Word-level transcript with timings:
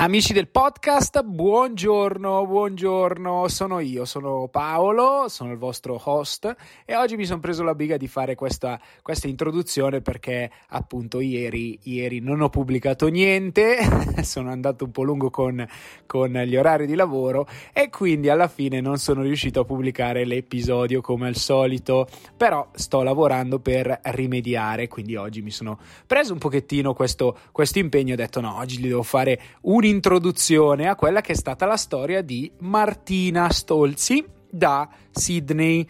Amici 0.00 0.32
del 0.32 0.46
podcast, 0.46 1.24
buongiorno, 1.24 2.46
buongiorno, 2.46 3.48
sono 3.48 3.80
io, 3.80 4.04
sono 4.04 4.46
Paolo, 4.46 5.26
sono 5.26 5.50
il 5.50 5.58
vostro 5.58 6.00
host 6.00 6.54
e 6.84 6.94
oggi 6.94 7.16
mi 7.16 7.24
sono 7.24 7.40
preso 7.40 7.64
la 7.64 7.74
briga 7.74 7.96
di 7.96 8.06
fare 8.06 8.36
questa, 8.36 8.80
questa 9.02 9.26
introduzione 9.26 10.00
perché 10.00 10.52
appunto 10.68 11.18
ieri, 11.18 11.80
ieri, 11.82 12.20
non 12.20 12.42
ho 12.42 12.48
pubblicato 12.48 13.08
niente, 13.08 13.78
sono 14.22 14.52
andato 14.52 14.84
un 14.84 14.92
po' 14.92 15.02
lungo 15.02 15.30
con, 15.30 15.66
con 16.06 16.30
gli 16.30 16.54
orari 16.54 16.86
di 16.86 16.94
lavoro 16.94 17.48
e 17.72 17.90
quindi 17.90 18.28
alla 18.28 18.46
fine 18.46 18.80
non 18.80 18.98
sono 18.98 19.22
riuscito 19.22 19.58
a 19.58 19.64
pubblicare 19.64 20.24
l'episodio 20.24 21.00
come 21.00 21.26
al 21.26 21.34
solito, 21.34 22.06
però 22.36 22.68
sto 22.72 23.02
lavorando 23.02 23.58
per 23.58 23.98
rimediare, 24.00 24.86
quindi 24.86 25.16
oggi 25.16 25.42
mi 25.42 25.50
sono 25.50 25.76
preso 26.06 26.32
un 26.32 26.38
pochettino 26.38 26.94
questo, 26.94 27.36
questo 27.50 27.80
impegno 27.80 28.10
e 28.10 28.12
ho 28.12 28.16
detto 28.16 28.40
no, 28.40 28.58
oggi 28.58 28.78
gli 28.78 28.86
devo 28.86 29.02
fare 29.02 29.40
un 29.62 29.86
un'introduzione 29.88 30.86
a 30.86 30.94
quella 30.94 31.22
che 31.22 31.32
è 31.32 31.34
stata 31.34 31.64
la 31.64 31.78
storia 31.78 32.20
di 32.20 32.50
Martina 32.58 33.48
Stolzi 33.48 34.22
da 34.50 34.86
Sydney. 35.10 35.86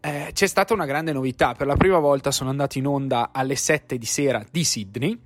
Eh, 0.00 0.30
c'è 0.32 0.46
stata 0.46 0.72
una 0.72 0.86
grande 0.86 1.12
novità, 1.12 1.54
per 1.54 1.66
la 1.66 1.76
prima 1.76 1.98
volta 1.98 2.30
sono 2.30 2.48
andato 2.48 2.78
in 2.78 2.86
onda 2.86 3.28
alle 3.30 3.54
7 3.54 3.98
di 3.98 4.06
sera 4.06 4.42
di 4.50 4.64
Sydney, 4.64 5.18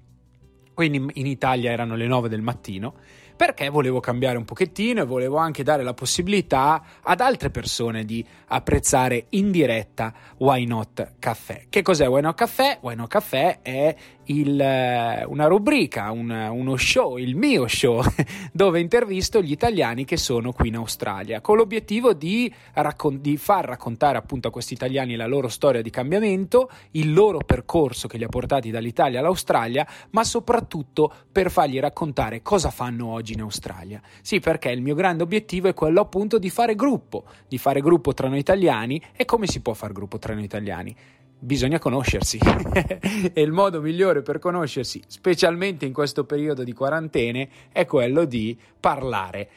quindi 0.75 1.07
in 1.15 1.27
Italia 1.27 1.71
erano 1.71 1.95
le 1.95 2.07
9 2.09 2.29
del 2.29 2.43
mattino 2.43 2.95
perché 3.37 3.69
volevo 3.69 4.01
cambiare 4.01 4.39
un 4.39 4.45
pochettino 4.45 5.03
e 5.03 5.05
volevo 5.05 5.37
anche 5.37 5.63
dare 5.63 5.83
la 5.83 5.95
possibilità 5.95 6.83
ad 7.03 7.21
altre 7.21 7.51
persone 7.51 8.05
di 8.05 8.25
apprezzare 8.49 9.27
in 9.31 9.51
diretta 9.51 10.13
Why 10.39 10.65
Not 10.65 11.15
Caffè. 11.19 11.67
Che 11.69 11.83
cos'è 11.83 12.09
Why 12.09 12.23
Not 12.23 12.37
Caffè? 12.37 12.79
Why 12.81 12.95
Not 12.95 13.09
Caffè 13.09 13.61
è 13.63 13.95
il, 14.27 14.61
eh, 14.61 15.25
una 15.27 15.47
rubrica, 15.47 16.11
un, 16.11 16.31
uno 16.31 16.77
show, 16.77 17.17
il 17.17 17.37
mio 17.37 17.67
show, 17.67 18.03
dove 18.53 18.81
intervisto 18.81 19.43
gli 19.43 19.51
italiani 19.51 20.05
che 20.05 20.17
sono 20.17 20.53
qui 20.53 20.69
in 20.69 20.77
Australia, 20.77 21.41
con 21.41 21.57
l'obiettivo 21.57 22.13
di, 22.13 22.53
raccon- 22.75 23.21
di, 23.21 23.37
far 23.37 23.67
raccontare 23.67 24.19
appunto 24.19 24.49
a 24.49 24.51
questi 24.51 24.75
italiani 24.75 25.17
la 25.17 25.27
loro 25.27 25.49
storia 25.49 25.83
di 25.83 25.91
cambiamento, 25.91 26.71
il 26.93 27.13
loro 27.13 27.39
percorso 27.39 28.09
che 28.09 28.17
li 28.17 28.25
ha 28.25 28.29
portati 28.29 28.71
dall'Italia 28.71 29.21
all'Australia, 29.21 29.87
ma 30.11 30.25
soprattutto 30.25 31.13
per 31.31 31.51
fargli 31.51 31.79
raccontare 31.79 32.43
cosa 32.43 32.71
fanno 32.71 33.09
oggi 33.09 33.26
in 33.33 33.41
Australia. 33.41 34.01
Sì, 34.21 34.41
perché 34.41 34.71
il 34.71 34.83
mio 34.83 34.95
grande 34.95 35.23
obiettivo 35.23 35.69
è 35.69 35.75
quello 35.75 36.01
appunto 36.01 36.39
di 36.39 36.51
fare 36.51 36.75
gruppo, 36.75 37.25
di 37.49 37.59
fare 37.59 37.81
gruppo 37.81 38.15
tra 38.15 38.29
noi 38.29 38.39
italiani 38.39 39.01
e 39.15 39.25
come 39.25 39.47
si 39.47 39.61
può 39.61 39.73
fare 39.73 39.93
gruppo 39.93 40.19
tra 40.19 40.35
noi 40.35 40.45
italiani? 40.45 40.97
bisogna 41.39 41.79
conoscersi 41.79 42.39
e 43.33 43.41
il 43.41 43.53
modo 43.53 43.81
migliore 43.81 44.23
per 44.23 44.39
conoscersi, 44.39 45.03
specialmente 45.07 45.85
in 45.85 45.93
questo 45.93 46.25
periodo 46.25 46.65
di 46.65 46.73
quarantene, 46.73 47.49
è 47.73 47.85
quello 47.85 48.25
di 48.25 48.59
parlare 48.81 49.49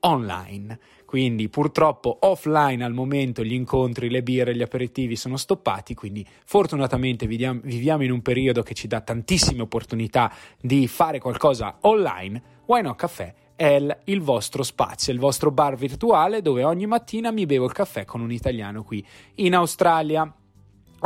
online. 0.00 0.78
Quindi 1.14 1.48
purtroppo 1.48 2.18
offline 2.22 2.82
al 2.82 2.92
momento 2.92 3.44
gli 3.44 3.52
incontri, 3.52 4.10
le 4.10 4.24
birre, 4.24 4.56
gli 4.56 4.62
aperitivi 4.62 5.14
sono 5.14 5.36
stoppati, 5.36 5.94
quindi 5.94 6.26
fortunatamente 6.44 7.28
viviamo 7.28 8.02
in 8.02 8.10
un 8.10 8.20
periodo 8.20 8.64
che 8.64 8.74
ci 8.74 8.88
dà 8.88 9.00
tantissime 9.00 9.62
opportunità 9.62 10.34
di 10.60 10.88
fare 10.88 11.20
qualcosa 11.20 11.76
online. 11.82 12.42
Why 12.66 12.82
Not 12.82 12.96
Caffè 12.96 13.32
è 13.54 13.96
il 14.06 14.20
vostro 14.22 14.64
spazio, 14.64 15.12
il 15.12 15.20
vostro 15.20 15.52
bar 15.52 15.76
virtuale 15.76 16.42
dove 16.42 16.64
ogni 16.64 16.86
mattina 16.86 17.30
mi 17.30 17.46
bevo 17.46 17.66
il 17.66 17.72
caffè 17.72 18.04
con 18.04 18.20
un 18.20 18.32
italiano 18.32 18.82
qui 18.82 19.06
in 19.36 19.54
Australia. 19.54 20.28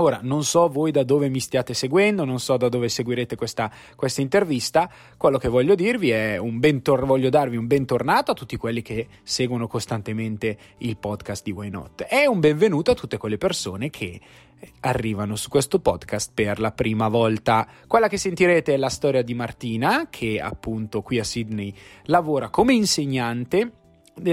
Ora, 0.00 0.20
non 0.22 0.44
so 0.44 0.68
voi 0.68 0.92
da 0.92 1.02
dove 1.02 1.28
mi 1.28 1.40
stiate 1.40 1.74
seguendo, 1.74 2.24
non 2.24 2.38
so 2.38 2.56
da 2.56 2.68
dove 2.68 2.88
seguirete 2.88 3.34
questa, 3.34 3.68
questa 3.96 4.20
intervista, 4.20 4.88
quello 5.16 5.38
che 5.38 5.48
voglio 5.48 5.74
dirvi 5.74 6.10
è 6.10 6.36
un 6.36 6.60
bentor- 6.60 7.04
voglio 7.04 7.30
darvi 7.30 7.56
un 7.56 7.66
bentornato 7.66 8.30
a 8.30 8.34
tutti 8.34 8.56
quelli 8.56 8.80
che 8.80 9.08
seguono 9.24 9.66
costantemente 9.66 10.56
il 10.78 10.96
podcast 10.96 11.42
di 11.42 11.50
Why 11.50 11.70
Not 11.70 12.06
e 12.08 12.28
un 12.28 12.38
benvenuto 12.38 12.92
a 12.92 12.94
tutte 12.94 13.16
quelle 13.16 13.38
persone 13.38 13.90
che 13.90 14.20
arrivano 14.80 15.34
su 15.34 15.48
questo 15.48 15.80
podcast 15.80 16.30
per 16.32 16.60
la 16.60 16.70
prima 16.70 17.08
volta. 17.08 17.66
Quella 17.88 18.06
che 18.06 18.18
sentirete 18.18 18.74
è 18.74 18.76
la 18.76 18.90
storia 18.90 19.22
di 19.22 19.34
Martina, 19.34 20.06
che 20.08 20.40
appunto 20.40 21.02
qui 21.02 21.18
a 21.18 21.24
Sydney 21.24 21.74
lavora 22.04 22.50
come 22.50 22.72
insegnante 22.72 23.77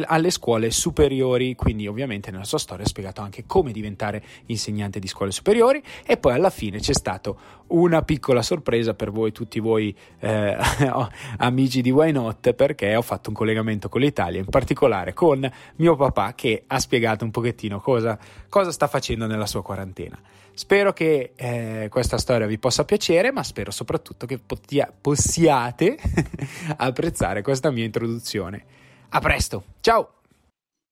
alle 0.06 0.32
scuole 0.32 0.72
superiori, 0.72 1.56
quindi 1.56 1.88
ovviamente 1.88 2.32
nella 2.32 2.44
sua 2.44 2.58
storia 2.58 2.86
ha 2.86 2.88
spiegato 2.88 3.22
anche 3.22 3.46
come 3.46 3.72
diventare 3.72 4.24
insegnante 4.48 5.00
di 5.00 5.08
scuole 5.08 5.32
superiori 5.32 5.82
e 6.06 6.18
poi 6.18 6.34
alla 6.34 6.50
fine 6.50 6.80
c'è 6.80 6.94
stata 6.94 7.34
una 7.68 8.02
piccola 8.04 8.42
sorpresa 8.42 8.94
per 8.94 9.12
voi, 9.12 9.32
tutti 9.32 9.60
voi 9.60 9.96
eh, 10.20 10.58
amici 11.38 11.82
di 11.82 11.92
Why 11.92 12.12
Not, 12.12 12.54
perché 12.54 12.96
ho 12.96 13.02
fatto 13.02 13.30
un 13.30 13.36
collegamento 13.36 13.90
con 13.90 14.02
l'Italia, 14.02 14.40
in 14.40 14.46
particolare 14.46 15.14
con 15.14 15.50
mio 15.76 15.96
papà 15.96 16.34
che 16.36 16.64
ha 16.68 16.80
spiegato 16.80 17.24
un 17.24 17.32
pochettino 17.32 17.80
cosa, 17.80 18.18
cosa 18.50 18.72
sta 18.72 18.88
facendo 18.88 19.26
nella 19.26 19.48
sua 19.48 19.64
quarantena. 19.64 20.20
Spero 20.54 20.94
che 20.94 21.34
eh, 21.36 21.88
questa 21.90 22.18
storia 22.18 22.48
vi 22.48 22.58
possa 22.58 22.86
piacere, 22.86 23.32
ma 23.32 23.44
spero 23.44 23.72
soprattutto 23.72 24.26
che 24.26 24.38
potia- 24.38 24.90
possiate 25.00 25.98
apprezzare 26.78 27.42
questa 27.42 27.72
mia 27.72 27.84
introduzione. 27.84 28.64
A 29.10 29.20
presto, 29.20 29.64
ciao! 29.82 30.22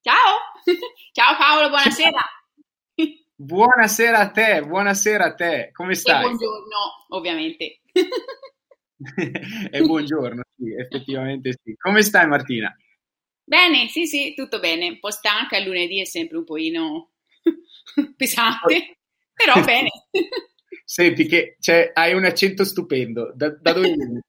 Ciao! 0.01 0.37
Ciao 1.11 1.35
Paolo, 1.37 1.69
buonasera! 1.69 2.21
buonasera 3.35 4.19
a 4.19 4.31
te, 4.31 4.63
buonasera 4.65 5.25
a 5.25 5.33
te, 5.33 5.69
come 5.73 5.95
stai? 5.95 6.19
E 6.19 6.27
buongiorno, 6.27 6.77
ovviamente. 7.09 7.81
e 9.71 9.81
buongiorno, 9.81 10.41
sì, 10.55 10.73
effettivamente 10.73 11.57
sì. 11.61 11.75
Come 11.75 12.01
stai 12.01 12.27
Martina? 12.27 12.75
Bene, 13.43 13.87
sì, 13.89 14.05
sì, 14.05 14.33
tutto 14.33 14.59
bene. 14.59 14.87
Un 14.87 14.99
po' 14.99 15.11
stanca, 15.11 15.57
il 15.57 15.65
lunedì 15.65 15.99
è 15.99 16.05
sempre 16.05 16.37
un 16.37 16.45
pochino 16.45 17.11
pesante, 18.15 18.99
però 19.33 19.61
bene. 19.63 19.89
Senti 20.85 21.25
che 21.25 21.57
cioè, 21.59 21.91
hai 21.93 22.13
un 22.13 22.25
accento 22.25 22.63
stupendo, 22.63 23.33
da, 23.35 23.49
da 23.49 23.73
dove 23.73 23.93
vieni? 23.93 24.21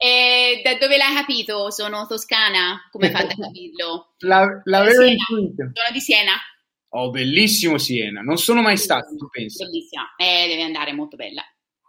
E 0.00 0.60
da 0.62 0.74
dove 0.78 0.96
l'hai 0.96 1.12
capito? 1.12 1.72
Sono 1.72 2.06
toscana? 2.06 2.88
Come 2.92 3.10
fate 3.10 3.32
a 3.32 3.36
capirlo? 3.36 4.14
La, 4.18 4.46
l'avevo 4.64 5.02
intuito. 5.02 5.70
Sono 5.72 5.90
di 5.92 6.00
Siena. 6.00 6.34
Oh, 6.90 7.10
bellissimo 7.10 7.78
Siena. 7.78 8.20
Non 8.20 8.38
sono 8.38 8.62
mai 8.62 8.76
stato, 8.76 9.16
tu 9.16 9.28
pensi? 9.28 9.64
Bellissima. 9.64 10.14
Eh, 10.16 10.46
deve 10.46 10.62
andare, 10.62 10.92
molto 10.92 11.16
bella. 11.16 11.42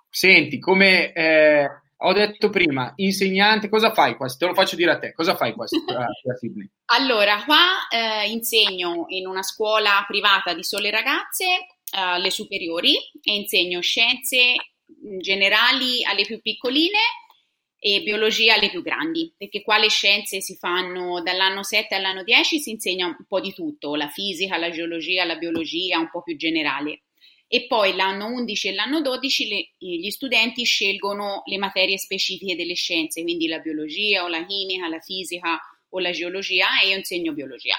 Senti, 0.09 0.57
come 0.57 1.13
eh, 1.13 1.69
ho 1.97 2.13
detto 2.13 2.49
prima, 2.49 2.91
insegnante, 2.95 3.69
cosa 3.69 3.93
fai 3.93 4.15
qua? 4.15 4.27
Te 4.27 4.47
lo 4.47 4.55
faccio 4.55 4.75
dire 4.75 4.91
a 4.91 4.97
te. 4.97 5.13
Cosa 5.13 5.35
fai 5.35 5.53
qua 5.53 5.65
a 5.69 6.35
Sydney? 6.35 6.67
Allora, 6.85 7.43
qua 7.45 7.87
eh, 7.91 8.27
insegno 8.31 9.05
in 9.09 9.27
una 9.27 9.43
scuola 9.43 10.03
privata 10.07 10.55
di 10.55 10.63
sole 10.63 10.89
ragazze 10.89 11.45
alle 11.91 12.27
eh, 12.27 12.31
superiori 12.31 12.95
e 13.21 13.35
insegno 13.35 13.81
scienze 13.81 14.55
generali 15.19 16.03
alle 16.03 16.25
più 16.25 16.41
piccoline 16.41 16.97
e 17.79 18.01
biologia 18.03 18.55
alle 18.55 18.69
più 18.69 18.81
grandi, 18.81 19.33
perché 19.37 19.61
qua 19.61 19.77
le 19.77 19.89
scienze 19.89 20.41
si 20.41 20.55
fanno 20.55 21.21
dall'anno 21.21 21.63
7 21.63 21.95
all'anno 21.95 22.23
10, 22.23 22.59
si 22.59 22.71
insegna 22.71 23.05
un 23.05 23.15
po' 23.25 23.39
di 23.39 23.53
tutto, 23.53 23.95
la 23.95 24.09
fisica, 24.09 24.57
la 24.57 24.69
geologia, 24.69 25.23
la 25.23 25.37
biologia, 25.37 25.97
un 25.97 26.09
po' 26.09 26.21
più 26.21 26.35
generale. 26.35 27.03
E 27.47 27.65
poi 27.67 27.95
l'anno 27.95 28.27
11 28.27 28.67
e 28.67 28.73
l'anno 28.73 29.01
12 29.01 29.47
le, 29.47 29.69
gli 29.77 30.09
studenti 30.11 30.65
scelgono 30.65 31.41
le 31.45 31.57
materie 31.57 31.97
specifiche 31.97 32.55
delle 32.55 32.75
scienze, 32.75 33.23
quindi 33.23 33.47
la 33.47 33.59
biologia 33.59 34.23
o 34.23 34.27
la 34.27 34.45
chimica, 34.45 34.87
la 34.87 34.99
fisica 34.99 35.57
o 35.89 35.99
la 35.99 36.11
geologia 36.11 36.67
e 36.83 36.89
io 36.89 36.97
insegno 36.97 37.33
biologia. 37.33 37.75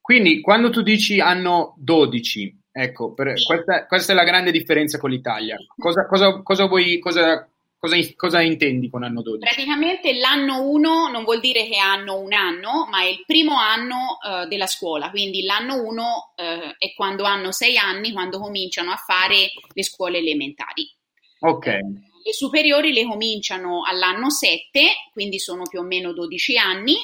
Quindi 0.00 0.40
quando 0.40 0.70
tu 0.70 0.82
dici 0.82 1.20
anno 1.20 1.74
12, 1.78 2.60
ecco, 2.72 3.14
per, 3.14 3.38
sì. 3.38 3.44
questa, 3.44 3.86
questa, 3.86 4.12
è 4.12 4.14
la 4.14 4.24
grande 4.24 4.50
differenza 4.50 4.98
con 4.98 5.10
l'Italia. 5.10 5.56
Cosa, 5.76 6.06
cosa, 6.06 6.42
cosa 6.42 6.66
vuoi, 6.66 6.98
cosa, 6.98 7.48
Cosa, 7.80 7.96
cosa, 8.16 8.40
intendi 8.40 8.90
con 8.90 9.04
anno 9.04 9.22
12? 9.22 9.44
Praticamente 9.44 10.12
l'anno 10.14 10.68
1 10.68 11.10
non 11.10 11.22
vuol 11.22 11.38
dire 11.38 11.64
che 11.68 11.76
hanno 11.76 12.18
un 12.18 12.32
anno, 12.32 12.88
ma 12.90 13.02
è 13.02 13.06
il 13.06 13.22
primo 13.24 13.56
anno 13.56 14.18
uh, 14.20 14.48
della 14.48 14.66
scuola, 14.66 15.10
quindi 15.10 15.44
l'anno 15.44 15.80
1 15.84 16.02
uh, 16.02 16.42
è 16.76 16.92
quando 16.96 17.22
hanno 17.22 17.52
6 17.52 17.76
anni, 17.76 18.10
quando 18.10 18.40
cominciano 18.40 18.90
a 18.90 18.96
fare 18.96 19.52
le 19.72 19.82
scuole 19.84 20.18
elementari. 20.18 20.92
Ok. 21.38 21.66
Le 21.66 22.32
superiori 22.32 22.92
le 22.92 23.06
cominciano 23.06 23.84
all'anno 23.86 24.28
7, 24.28 25.10
quindi 25.12 25.38
sono 25.38 25.62
più 25.62 25.78
o 25.78 25.84
meno 25.84 26.12
12 26.12 26.58
anni, 26.58 26.96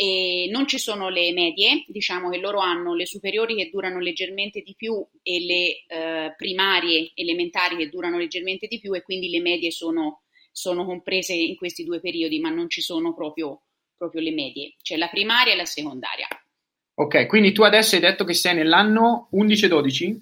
e 0.00 0.46
non 0.52 0.68
ci 0.68 0.78
sono 0.78 1.08
le 1.08 1.32
medie, 1.32 1.84
diciamo 1.88 2.30
che 2.30 2.38
loro 2.38 2.60
hanno 2.60 2.94
le 2.94 3.04
superiori 3.04 3.56
che 3.56 3.68
durano 3.68 3.98
leggermente 3.98 4.60
di 4.60 4.76
più 4.76 5.04
e 5.24 5.40
le 5.40 5.86
eh, 5.88 6.34
primarie 6.36 7.10
elementari 7.16 7.76
che 7.76 7.88
durano 7.88 8.16
leggermente 8.16 8.68
di 8.68 8.78
più 8.78 8.94
e 8.94 9.02
quindi 9.02 9.28
le 9.28 9.40
medie 9.40 9.72
sono, 9.72 10.22
sono 10.52 10.86
comprese 10.86 11.34
in 11.34 11.56
questi 11.56 11.82
due 11.82 11.98
periodi, 11.98 12.38
ma 12.38 12.48
non 12.48 12.70
ci 12.70 12.80
sono 12.80 13.12
proprio, 13.12 13.62
proprio 13.96 14.20
le 14.20 14.30
medie, 14.30 14.76
c'è 14.80 14.96
la 14.96 15.08
primaria 15.08 15.54
e 15.54 15.56
la 15.56 15.64
secondaria. 15.64 16.28
Ok, 16.94 17.26
quindi 17.26 17.50
tu 17.50 17.62
adesso 17.62 17.96
hai 17.96 18.00
detto 18.00 18.22
che 18.22 18.34
sei 18.34 18.54
nell'anno 18.54 19.28
11-12? 19.32 20.16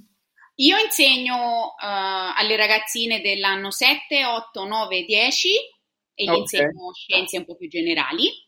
Io 0.55 0.76
insegno 0.79 1.75
uh, 1.79 2.32
alle 2.34 2.56
ragazzine 2.56 3.20
dell'anno 3.20 3.70
7, 3.70 4.25
8, 4.25 4.64
9, 4.64 5.05
10 5.05 5.49
e 6.14 6.25
gli 6.25 6.29
okay. 6.29 6.40
insegno 6.40 6.94
scienze 6.94 7.37
un 7.37 7.44
po' 7.44 7.56
più 7.56 7.69
generali 7.69 8.44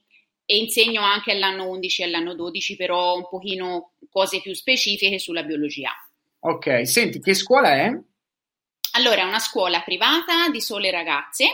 e 0.51 0.57
insegno 0.57 1.03
anche 1.03 1.33
all'anno 1.33 1.69
11 1.69 2.01
e 2.01 2.05
all'anno 2.07 2.35
12, 2.35 2.77
però 2.77 3.17
un 3.17 3.29
pochino 3.29 3.91
cose 4.09 4.41
più 4.41 4.55
specifiche 4.55 5.19
sulla 5.19 5.43
biologia. 5.43 5.91
Ok, 6.41 6.89
senti, 6.89 7.21
che 7.21 7.35
scuola 7.35 7.75
è? 7.75 7.93
Allora, 8.93 9.21
è 9.21 9.25
una 9.25 9.41
scuola 9.41 9.83
privata 9.83 10.49
di 10.49 10.63
sole 10.63 10.91
ragazze 10.91 11.45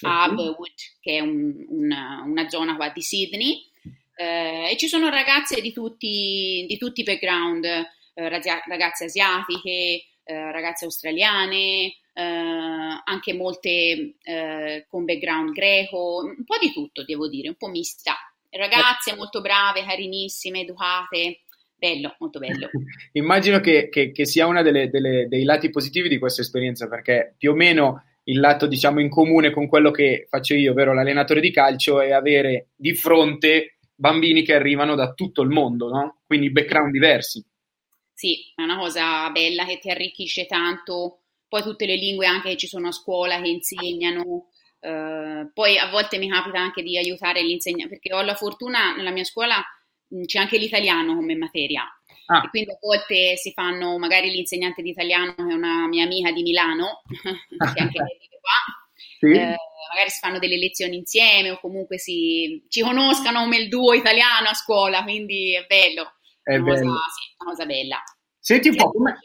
a 0.00 0.30
Burwood, 0.30 0.72
che 0.98 1.18
è 1.18 1.20
un, 1.20 1.66
una, 1.68 2.22
una, 2.24 2.48
zona 2.48 2.74
qua 2.76 2.88
di 2.88 3.02
Sydney, 3.02 3.70
eh, 4.16 4.70
e 4.70 4.76
ci 4.78 4.88
sono 4.88 5.10
ragazze 5.10 5.60
di 5.60 5.70
tutti, 5.70 6.64
di 6.66 6.78
tutti 6.78 7.02
i 7.02 7.04
background, 7.04 7.66
eh, 7.66 7.84
ragazze 8.14 9.04
asiatiche, 9.04 10.06
eh, 10.24 10.52
ragazze 10.52 10.86
australiane, 10.86 11.96
eh, 12.14 13.02
anche 13.04 13.34
molte 13.34 14.14
eh, 14.22 14.86
con 14.88 15.04
background 15.04 15.52
greco, 15.52 16.22
un 16.24 16.44
po' 16.46 16.56
di 16.58 16.72
tutto, 16.72 17.04
devo 17.04 17.28
dire, 17.28 17.48
un 17.48 17.56
po' 17.56 17.68
mista 17.68 18.16
ragazze 18.50 19.14
molto 19.14 19.40
brave, 19.40 19.84
carinissime, 19.84 20.60
educate. 20.60 21.42
Bello, 21.76 22.16
molto 22.18 22.38
bello. 22.38 22.68
Immagino 23.12 23.60
che, 23.60 23.88
che, 23.88 24.10
che 24.10 24.26
sia 24.26 24.46
uno 24.46 24.62
dei 24.62 25.44
lati 25.44 25.70
positivi 25.70 26.08
di 26.08 26.18
questa 26.18 26.42
esperienza, 26.42 26.88
perché 26.88 27.34
più 27.36 27.52
o 27.52 27.54
meno 27.54 28.02
il 28.24 28.40
lato, 28.40 28.66
diciamo, 28.66 29.00
in 29.00 29.08
comune 29.08 29.50
con 29.50 29.68
quello 29.68 29.90
che 29.90 30.26
faccio 30.28 30.54
io, 30.54 30.72
ovvero 30.72 30.92
l'allenatore 30.92 31.40
di 31.40 31.50
calcio, 31.50 32.00
è 32.00 32.12
avere 32.12 32.68
di 32.76 32.94
fronte 32.94 33.78
bambini 33.94 34.42
che 34.42 34.54
arrivano 34.54 34.94
da 34.94 35.12
tutto 35.12 35.42
il 35.42 35.48
mondo, 35.48 35.88
no? 35.88 36.20
Quindi 36.26 36.50
background 36.50 36.92
diversi. 36.92 37.44
Sì, 38.12 38.52
è 38.54 38.62
una 38.62 38.78
cosa 38.78 39.30
bella 39.30 39.64
che 39.64 39.78
ti 39.78 39.90
arricchisce 39.90 40.46
tanto. 40.46 41.20
Poi 41.48 41.62
tutte 41.62 41.86
le 41.86 41.96
lingue 41.96 42.26
anche 42.26 42.50
che 42.50 42.56
ci 42.56 42.66
sono 42.66 42.88
a 42.88 42.92
scuola 42.92 43.40
che 43.40 43.48
insegnano, 43.48 44.48
Uh, 44.80 45.50
poi 45.52 45.76
a 45.76 45.90
volte 45.90 46.18
mi 46.18 46.28
capita 46.28 46.58
anche 46.58 46.82
di 46.82 46.96
aiutare 46.96 47.44
gli 47.44 47.50
insegnanti, 47.50 47.88
perché 47.88 48.14
ho 48.14 48.22
la 48.22 48.34
fortuna 48.34 48.94
nella 48.94 49.10
mia 49.10 49.24
scuola 49.24 49.56
mh, 50.08 50.24
c'è 50.24 50.38
anche 50.38 50.58
l'italiano 50.58 51.14
come 51.14 51.36
materia. 51.36 51.84
Ah. 52.26 52.42
E 52.44 52.50
quindi 52.50 52.70
a 52.70 52.78
volte 52.80 53.36
si 53.36 53.52
fanno, 53.52 53.96
magari 53.98 54.30
l'insegnante 54.30 54.82
di 54.82 54.90
italiano 54.90 55.34
che 55.34 55.42
è 55.42 55.54
una 55.54 55.86
mia 55.88 56.04
amica 56.04 56.30
di 56.30 56.42
Milano, 56.42 57.02
che 57.08 57.80
anche 57.80 57.98
lei 58.02 58.18
vive 58.20 58.38
qua, 58.40 58.88
sì. 59.18 59.32
eh, 59.32 59.56
magari 59.90 60.10
si 60.10 60.18
fanno 60.20 60.38
delle 60.38 60.58
lezioni 60.58 60.96
insieme 60.96 61.50
o 61.50 61.58
comunque 61.58 61.98
si, 61.98 62.64
ci 62.68 62.82
conoscano 62.82 63.40
come 63.40 63.56
il 63.56 63.68
duo 63.68 63.94
italiano 63.94 64.48
a 64.48 64.54
scuola, 64.54 65.02
quindi 65.02 65.54
è 65.54 65.64
bello. 65.66 66.18
È 66.42 66.56
una, 66.56 66.72
bello. 66.74 66.90
Cosa, 66.90 67.00
sì, 67.08 67.34
una 67.38 67.50
cosa 67.50 67.66
bella. 67.66 68.02
Senti 68.38 68.68
un 68.68 68.76
po', 68.76 68.90
come, 68.92 69.18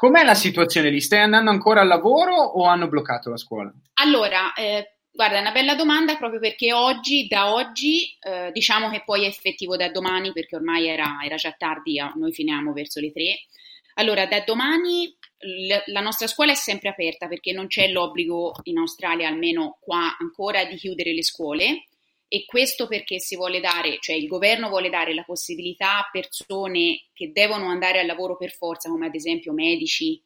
Com'è 0.00 0.24
la 0.24 0.32
situazione 0.32 0.88
lì? 0.88 0.98
Stai 0.98 1.18
andando 1.18 1.50
ancora 1.50 1.82
al 1.82 1.86
lavoro 1.86 2.34
o 2.34 2.64
hanno 2.64 2.88
bloccato 2.88 3.28
la 3.28 3.36
scuola? 3.36 3.70
Allora, 3.96 4.54
eh, 4.54 4.94
guarda, 5.12 5.36
è 5.36 5.40
una 5.40 5.52
bella 5.52 5.74
domanda 5.74 6.16
proprio 6.16 6.40
perché 6.40 6.72
oggi, 6.72 7.26
da 7.28 7.52
oggi, 7.52 8.16
eh, 8.18 8.50
diciamo 8.50 8.88
che 8.88 9.02
poi 9.04 9.24
è 9.24 9.26
effettivo 9.26 9.76
da 9.76 9.90
domani 9.90 10.32
perché 10.32 10.56
ormai 10.56 10.88
era, 10.88 11.18
era 11.22 11.34
già 11.34 11.52
tardi, 11.52 12.00
noi 12.14 12.32
finiamo 12.32 12.72
verso 12.72 12.98
le 12.98 13.12
tre. 13.12 13.40
Allora, 13.96 14.24
da 14.24 14.40
domani 14.40 15.14
la 15.88 16.00
nostra 16.00 16.26
scuola 16.26 16.52
è 16.52 16.54
sempre 16.54 16.88
aperta 16.88 17.28
perché 17.28 17.52
non 17.52 17.66
c'è 17.66 17.88
l'obbligo 17.88 18.54
in 18.62 18.78
Australia, 18.78 19.28
almeno 19.28 19.76
qua 19.82 20.16
ancora, 20.18 20.64
di 20.64 20.76
chiudere 20.76 21.12
le 21.12 21.22
scuole 21.22 21.88
e 22.32 22.44
questo 22.44 22.86
perché 22.86 23.18
si 23.18 23.34
vuole 23.34 23.58
dare, 23.58 23.98
cioè 23.98 24.14
il 24.14 24.28
governo 24.28 24.68
vuole 24.68 24.88
dare 24.88 25.12
la 25.14 25.24
possibilità 25.24 25.98
a 25.98 26.08
persone 26.12 27.06
che 27.12 27.32
devono 27.32 27.66
andare 27.66 27.98
al 27.98 28.06
lavoro 28.06 28.36
per 28.36 28.52
forza, 28.52 28.88
come 28.88 29.06
ad 29.06 29.16
esempio 29.16 29.52
medici, 29.52 30.22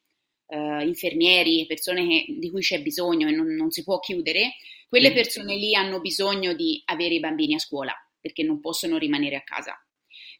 eh, 0.48 0.84
infermieri, 0.84 1.64
persone 1.64 2.06
che, 2.06 2.26
di 2.38 2.50
cui 2.50 2.60
c'è 2.60 2.82
bisogno 2.82 3.26
e 3.26 3.30
non, 3.30 3.46
non 3.54 3.70
si 3.70 3.82
può 3.84 4.00
chiudere, 4.00 4.56
quelle 4.86 5.14
persone 5.14 5.56
lì 5.56 5.74
hanno 5.74 6.02
bisogno 6.02 6.52
di 6.52 6.82
avere 6.84 7.14
i 7.14 7.20
bambini 7.20 7.54
a 7.54 7.58
scuola 7.58 7.94
perché 8.20 8.42
non 8.42 8.60
possono 8.60 8.98
rimanere 8.98 9.36
a 9.36 9.42
casa. 9.42 9.74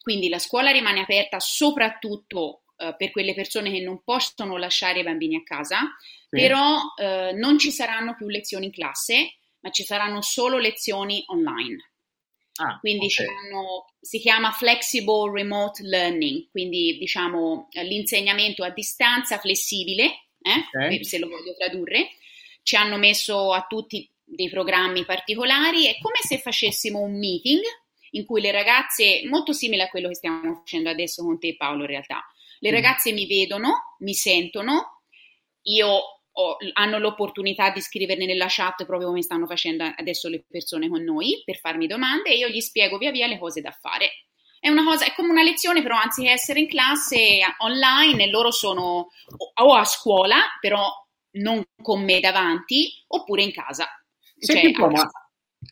Quindi 0.03 0.29
la 0.29 0.37
scuola 0.37 0.69
rimane 0.69 0.99
aperta 0.99 1.39
soprattutto 1.39 2.65
eh, 2.77 2.93
per 2.95 3.09
quelle 3.09 3.33
persone 3.33 3.71
che 3.71 3.81
non 3.81 4.03
possono 4.03 4.57
lasciare 4.57 4.99
i 4.99 5.03
bambini 5.03 5.35
a 5.35 5.43
casa, 5.43 5.79
sì. 5.79 6.27
però 6.29 6.77
eh, 6.95 7.31
non 7.33 7.57
ci 7.57 7.71
saranno 7.71 8.13
più 8.13 8.27
lezioni 8.27 8.65
in 8.65 8.71
classe 8.71 9.37
ma 9.65 9.71
ci 9.71 9.83
saranno 9.83 10.21
solo 10.21 10.59
lezioni 10.59 11.23
online. 11.27 11.91
Ah, 12.57 12.77
quindi 12.79 13.07
okay. 13.07 13.25
si 13.99 14.19
chiama 14.19 14.51
Flexible 14.51 15.31
Remote 15.33 15.81
Learning, 15.83 16.49
quindi 16.51 16.97
diciamo 16.99 17.67
l'insegnamento 17.71 18.63
a 18.63 18.69
distanza 18.69 19.39
flessibile, 19.39 20.03
eh, 20.39 20.67
okay. 20.71 21.03
se 21.03 21.17
lo 21.17 21.27
voglio 21.27 21.55
tradurre. 21.55 22.11
Ci 22.61 22.75
hanno 22.75 22.97
messo 22.97 23.51
a 23.51 23.65
tutti 23.67 24.09
dei 24.23 24.49
programmi 24.49 25.03
particolari, 25.03 25.87
è 25.87 25.97
come 25.99 26.17
se 26.21 26.37
facessimo 26.37 26.99
un 26.99 27.17
meeting 27.17 27.61
in 28.11 28.25
cui 28.25 28.41
le 28.41 28.51
ragazze, 28.51 29.23
molto 29.27 29.51
simile 29.51 29.83
a 29.83 29.89
quello 29.89 30.07
che 30.07 30.15
stiamo 30.15 30.55
facendo 30.55 30.89
adesso 30.89 31.23
con 31.23 31.39
te 31.39 31.55
Paolo 31.57 31.81
in 31.81 31.89
realtà, 31.89 32.23
le 32.59 32.69
mm. 32.69 32.73
ragazze 32.73 33.11
mi 33.11 33.25
vedono, 33.25 33.95
mi 33.99 34.13
sentono, 34.13 35.01
io 35.63 36.01
o, 36.37 36.57
hanno 36.73 36.97
l'opportunità 36.97 37.71
di 37.71 37.81
scriverne 37.81 38.25
nella 38.25 38.47
chat 38.47 38.85
proprio 38.85 39.09
come 39.09 39.21
stanno 39.21 39.45
facendo 39.45 39.83
adesso 39.95 40.27
le 40.27 40.43
persone 40.47 40.89
con 40.89 41.03
noi 41.03 41.41
per 41.45 41.57
farmi 41.57 41.87
domande 41.87 42.29
e 42.29 42.37
io 42.37 42.47
gli 42.47 42.59
spiego 42.59 42.97
via 42.97 43.11
via 43.11 43.27
le 43.27 43.37
cose 43.37 43.61
da 43.61 43.71
fare. 43.71 44.09
È 44.59 44.69
una 44.69 44.83
cosa, 44.83 45.05
è 45.05 45.13
come 45.13 45.29
una 45.29 45.43
lezione, 45.43 45.83
però 45.83 45.95
anziché 45.95 46.31
essere 46.31 46.59
in 46.59 46.67
classe 46.67 47.39
online, 47.59 48.23
e 48.23 48.29
loro 48.29 48.51
sono 48.51 49.09
o 49.53 49.73
a 49.75 49.83
scuola, 49.83 50.37
però 50.59 50.89
non 51.33 51.63
con 51.81 52.03
me 52.03 52.19
davanti, 52.19 52.89
oppure 53.07 53.43
in 53.43 53.51
casa. 53.51 53.87
Senti 54.37 54.73
cioè, 54.73 54.83
un 54.83 54.89
po', 54.89 54.95
ma 54.95 55.09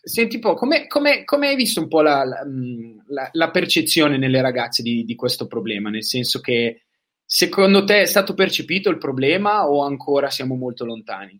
Senti 0.01 0.36
un 0.36 0.42
po', 0.42 0.54
come, 0.56 0.88
come, 0.88 1.24
come, 1.24 1.50
hai 1.50 1.56
visto 1.56 1.80
un 1.80 1.88
po' 1.88 2.01
la, 2.01 2.24
la, 2.24 3.29
la 3.32 3.51
percezione 3.51 4.17
nelle 4.17 4.41
ragazze 4.41 4.82
di, 4.82 5.03
di, 5.03 5.15
questo 5.15 5.48
problema? 5.48 5.89
Nel 5.89 6.03
senso 6.03 6.39
che 6.39 6.86
Secondo 7.25 7.84
te 7.84 8.01
è 8.01 8.06
stato 8.06 8.34
percepito 8.34 8.89
il 8.89 8.98
problema 8.98 9.68
o 9.68 9.84
ancora 9.84 10.30
siamo 10.30 10.56
molto 10.56 10.86
lontani? 10.86 11.39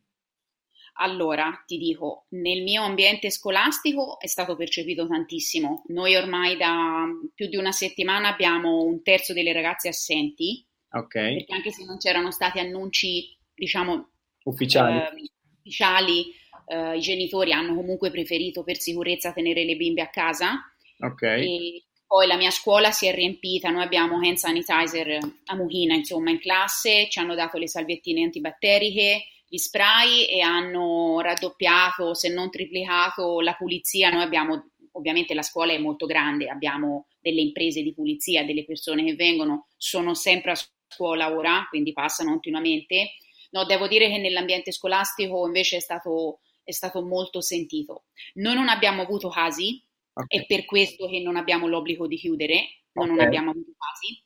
Allora, 0.98 1.63
ti 1.66 1.78
dico, 1.78 2.28
nel 2.30 2.62
mio 2.62 2.84
ambiente 2.84 3.32
scolastico 3.32 4.20
è 4.20 4.28
stato 4.28 4.56
percepito 4.56 5.08
tantissimo. 5.08 5.84
Noi 5.88 6.16
ormai 6.16 6.56
da 6.56 7.06
più 7.34 7.48
di 7.48 7.56
una 7.56 7.72
settimana 7.72 8.30
abbiamo 8.30 8.84
un 8.84 9.02
terzo 9.02 9.34
delle 9.34 9.54
ragazze 9.54 9.88
assenti. 9.88 10.66
Ok. 10.92 11.13
Perché 11.13 11.54
anche 11.54 11.72
se 11.72 11.84
non 11.86 11.98
c'erano 11.98 12.30
stati 12.32 12.60
annunci, 12.60 13.36
diciamo, 13.56 14.12
ufficiali, 14.44 14.98
eh, 15.00 15.32
ufficiali 15.58 16.25
eh, 16.68 16.98
i 16.98 17.00
genitori 17.00 17.52
hanno 17.52 17.74
comunque 17.74 18.12
preferito 18.12 18.63
per 18.63 18.78
sicurezza 18.78 19.34
tenere 19.34 19.66
le 19.66 19.75
bimbe 19.75 20.02
a 20.02 20.10
casa. 20.10 20.54
Ok. 21.00 21.24
E 21.24 21.84
poi 22.13 22.27
la 22.27 22.38
mia 22.38 22.51
scuola 22.51 22.91
si 22.91 23.08
è 23.08 23.12
riempita, 23.12 23.72
noi 23.72 23.82
abbiamo 23.82 24.17
hand 24.17 24.36
sanitizer 24.36 25.17
a 25.46 25.55
mucchina, 25.55 25.96
insomma, 25.96 26.29
in 26.29 26.38
classe, 26.38 27.10
ci 27.10 27.17
hanno 27.17 27.34
dato 27.34 27.58
le 27.58 27.67
salviettine 27.67 28.22
antibatteriche, 28.22 29.24
gli 29.48 29.58
spray 29.58 30.25
e 30.25 30.41
hanno 30.41 31.22
raddoppiato, 31.22 32.13
se 32.13 32.29
non 32.29 32.51
triplicato, 32.51 33.41
la 33.41 33.55
pulizia. 33.55 34.12
Noi 34.12 34.22
abbiamo, 34.22 34.74
ovviamente 34.91 35.34
la 35.34 35.41
scuola 35.41 35.74
è 35.74 35.79
molto 35.79 36.05
grande, 36.05 36.50
abbiamo 36.50 37.08
delle 37.20 37.41
imprese 37.41 37.82
di 37.82 37.96
pulizia, 37.96 38.46
delle 38.46 38.63
persone 38.63 39.03
che 39.03 39.15
vengono, 39.15 39.70
sono 39.75 40.13
sempre 40.13 40.51
a 40.51 40.60
scuola 40.88 41.34
ora, 41.34 41.65
quindi 41.67 41.93
passano 41.93 42.29
continuamente. 42.29 43.13
No, 43.50 43.65
devo 43.65 43.88
dire 43.88 44.08
che 44.08 44.20
nell'ambiente 44.20 44.72
scolastico 44.72 45.48
invece 45.48 45.77
è 45.77 45.79
stato, 45.79 46.41
è 46.63 46.74
stato 46.74 47.01
molto 47.01 47.41
sentito. 47.41 48.03
Noi 48.36 48.53
non 48.53 48.70
abbiamo 48.70 49.01
avuto 49.01 49.29
casi, 49.29 49.84
Okay. 50.13 50.41
È 50.41 50.46
per 50.46 50.65
questo 50.65 51.08
che 51.08 51.20
non 51.20 51.36
abbiamo 51.36 51.67
l'obbligo 51.67 52.08
di 52.08 52.17
chiudere, 52.17 52.84
okay. 52.93 53.10
non 53.10 53.20
abbiamo 53.20 53.50
avuto 53.50 53.72
casi, 53.77 54.24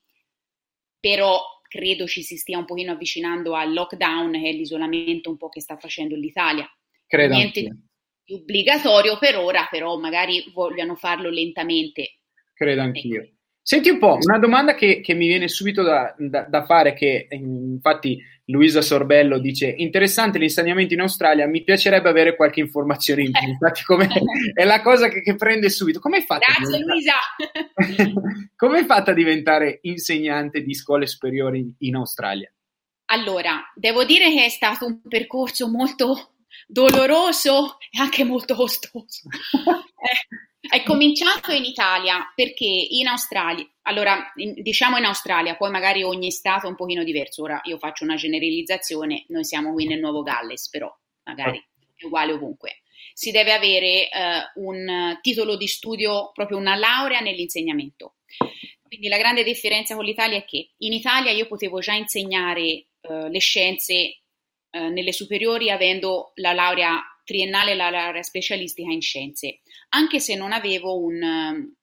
però 0.99 1.41
credo 1.67 2.07
ci 2.07 2.23
si 2.23 2.37
stia 2.37 2.57
un 2.57 2.65
pochino 2.65 2.91
avvicinando 2.91 3.53
al 3.53 3.73
lockdown, 3.73 4.31
che 4.33 4.49
è 4.49 4.51
l'isolamento 4.51 5.29
un 5.29 5.37
po' 5.37 5.49
che 5.49 5.61
sta 5.61 5.77
facendo 5.77 6.15
l'Italia. 6.15 6.67
Credo 7.05 7.33
Niente 7.35 7.61
di 8.23 8.33
obbligatorio 8.33 9.17
per 9.17 9.37
ora, 9.37 9.67
però 9.69 9.97
magari 9.97 10.51
vogliano 10.53 10.95
farlo 10.95 11.29
lentamente. 11.29 12.19
Credo 12.53 12.81
anch'io. 12.81 13.21
Ecco. 13.21 13.35
Senti 13.61 13.89
un 13.89 13.99
po', 13.99 14.17
una 14.21 14.39
domanda 14.39 14.75
che, 14.75 15.01
che 15.01 15.13
mi 15.13 15.27
viene 15.27 15.49
subito 15.49 15.83
da, 15.83 16.15
da, 16.17 16.43
da, 16.43 16.65
fare, 16.65 16.93
che 16.93 17.27
infatti 17.31 18.17
Luisa 18.49 18.81
Sorbello 18.81 19.39
dice 19.39 19.67
interessante 19.67 20.37
l'insegnamento 20.37 20.93
in 20.93 21.01
Australia, 21.01 21.47
mi 21.47 21.63
piacerebbe 21.63 22.07
avere 22.07 22.35
qualche 22.35 22.61
informazione 22.61 23.23
in 23.23 23.31
più. 23.31 23.47
Infatti 23.49 23.83
come, 23.83 24.07
è 24.53 24.63
la 24.63 24.81
cosa 24.81 25.09
che, 25.09 25.21
che 25.21 25.35
prende 25.35 25.69
subito. 25.69 25.99
Come 25.99 26.23
fatta 26.23 26.45
Grazie 26.57 26.83
Luisa! 26.83 27.13
come 28.55 28.79
è 28.79 28.85
fatta 28.85 29.11
a 29.11 29.13
diventare 29.13 29.79
insegnante 29.81 30.63
di 30.63 30.73
scuole 30.73 31.07
superiori 31.07 31.75
in 31.79 31.95
Australia? 31.95 32.51
Allora, 33.09 33.71
devo 33.75 34.05
dire 34.05 34.31
che 34.31 34.45
è 34.45 34.49
stato 34.49 34.85
un 34.85 35.01
percorso 35.01 35.69
molto 35.69 36.31
doloroso 36.67 37.77
e 37.89 37.99
anche 37.99 38.23
molto 38.23 38.55
costoso. 38.55 39.23
eh, 39.51 40.69
è 40.69 40.83
cominciato 40.83 41.51
in 41.51 41.63
Italia 41.63 42.31
perché 42.35 42.65
in 42.65 43.07
Australia, 43.07 43.65
allora 43.87 44.31
in, 44.35 44.53
diciamo 44.61 44.97
in 44.97 45.05
Australia, 45.05 45.55
poi 45.55 45.71
magari 45.71 46.03
ogni 46.03 46.31
stato 46.31 46.65
è 46.65 46.69
un 46.69 46.75
pochino 46.75 47.03
diverso, 47.03 47.43
ora 47.43 47.59
io 47.63 47.77
faccio 47.77 48.03
una 48.03 48.15
generalizzazione, 48.15 49.25
noi 49.29 49.45
siamo 49.45 49.71
qui 49.73 49.87
nel 49.87 49.99
Nuovo 49.99 50.21
Galles, 50.23 50.69
però 50.69 50.93
magari 51.23 51.65
è 51.95 52.05
uguale 52.05 52.33
ovunque. 52.33 52.81
Si 53.13 53.31
deve 53.31 53.53
avere 53.53 54.09
eh, 54.09 54.09
un 54.55 55.17
titolo 55.21 55.55
di 55.55 55.67
studio, 55.67 56.31
proprio 56.33 56.57
una 56.57 56.75
laurea 56.75 57.19
nell'insegnamento. 57.19 58.15
Quindi 58.83 59.07
la 59.07 59.17
grande 59.17 59.43
differenza 59.43 59.95
con 59.95 60.05
l'Italia 60.05 60.37
è 60.37 60.45
che 60.45 60.71
in 60.77 60.93
Italia 60.93 61.31
io 61.31 61.47
potevo 61.47 61.79
già 61.79 61.93
insegnare 61.93 62.61
eh, 62.61 62.85
le 63.29 63.39
scienze 63.39 63.93
eh, 64.69 64.89
nelle 64.89 65.13
superiori 65.13 65.71
avendo 65.71 66.31
la 66.35 66.53
laurea 66.53 67.01
triennale 67.23 67.71
e 67.71 67.75
la 67.75 67.89
laurea 67.89 68.21
specialistica 68.23 68.91
in 68.91 69.01
scienze, 69.01 69.59
anche 69.89 70.19
se 70.19 70.35
non 70.35 70.51
avevo 70.51 70.97
un, 70.97 71.75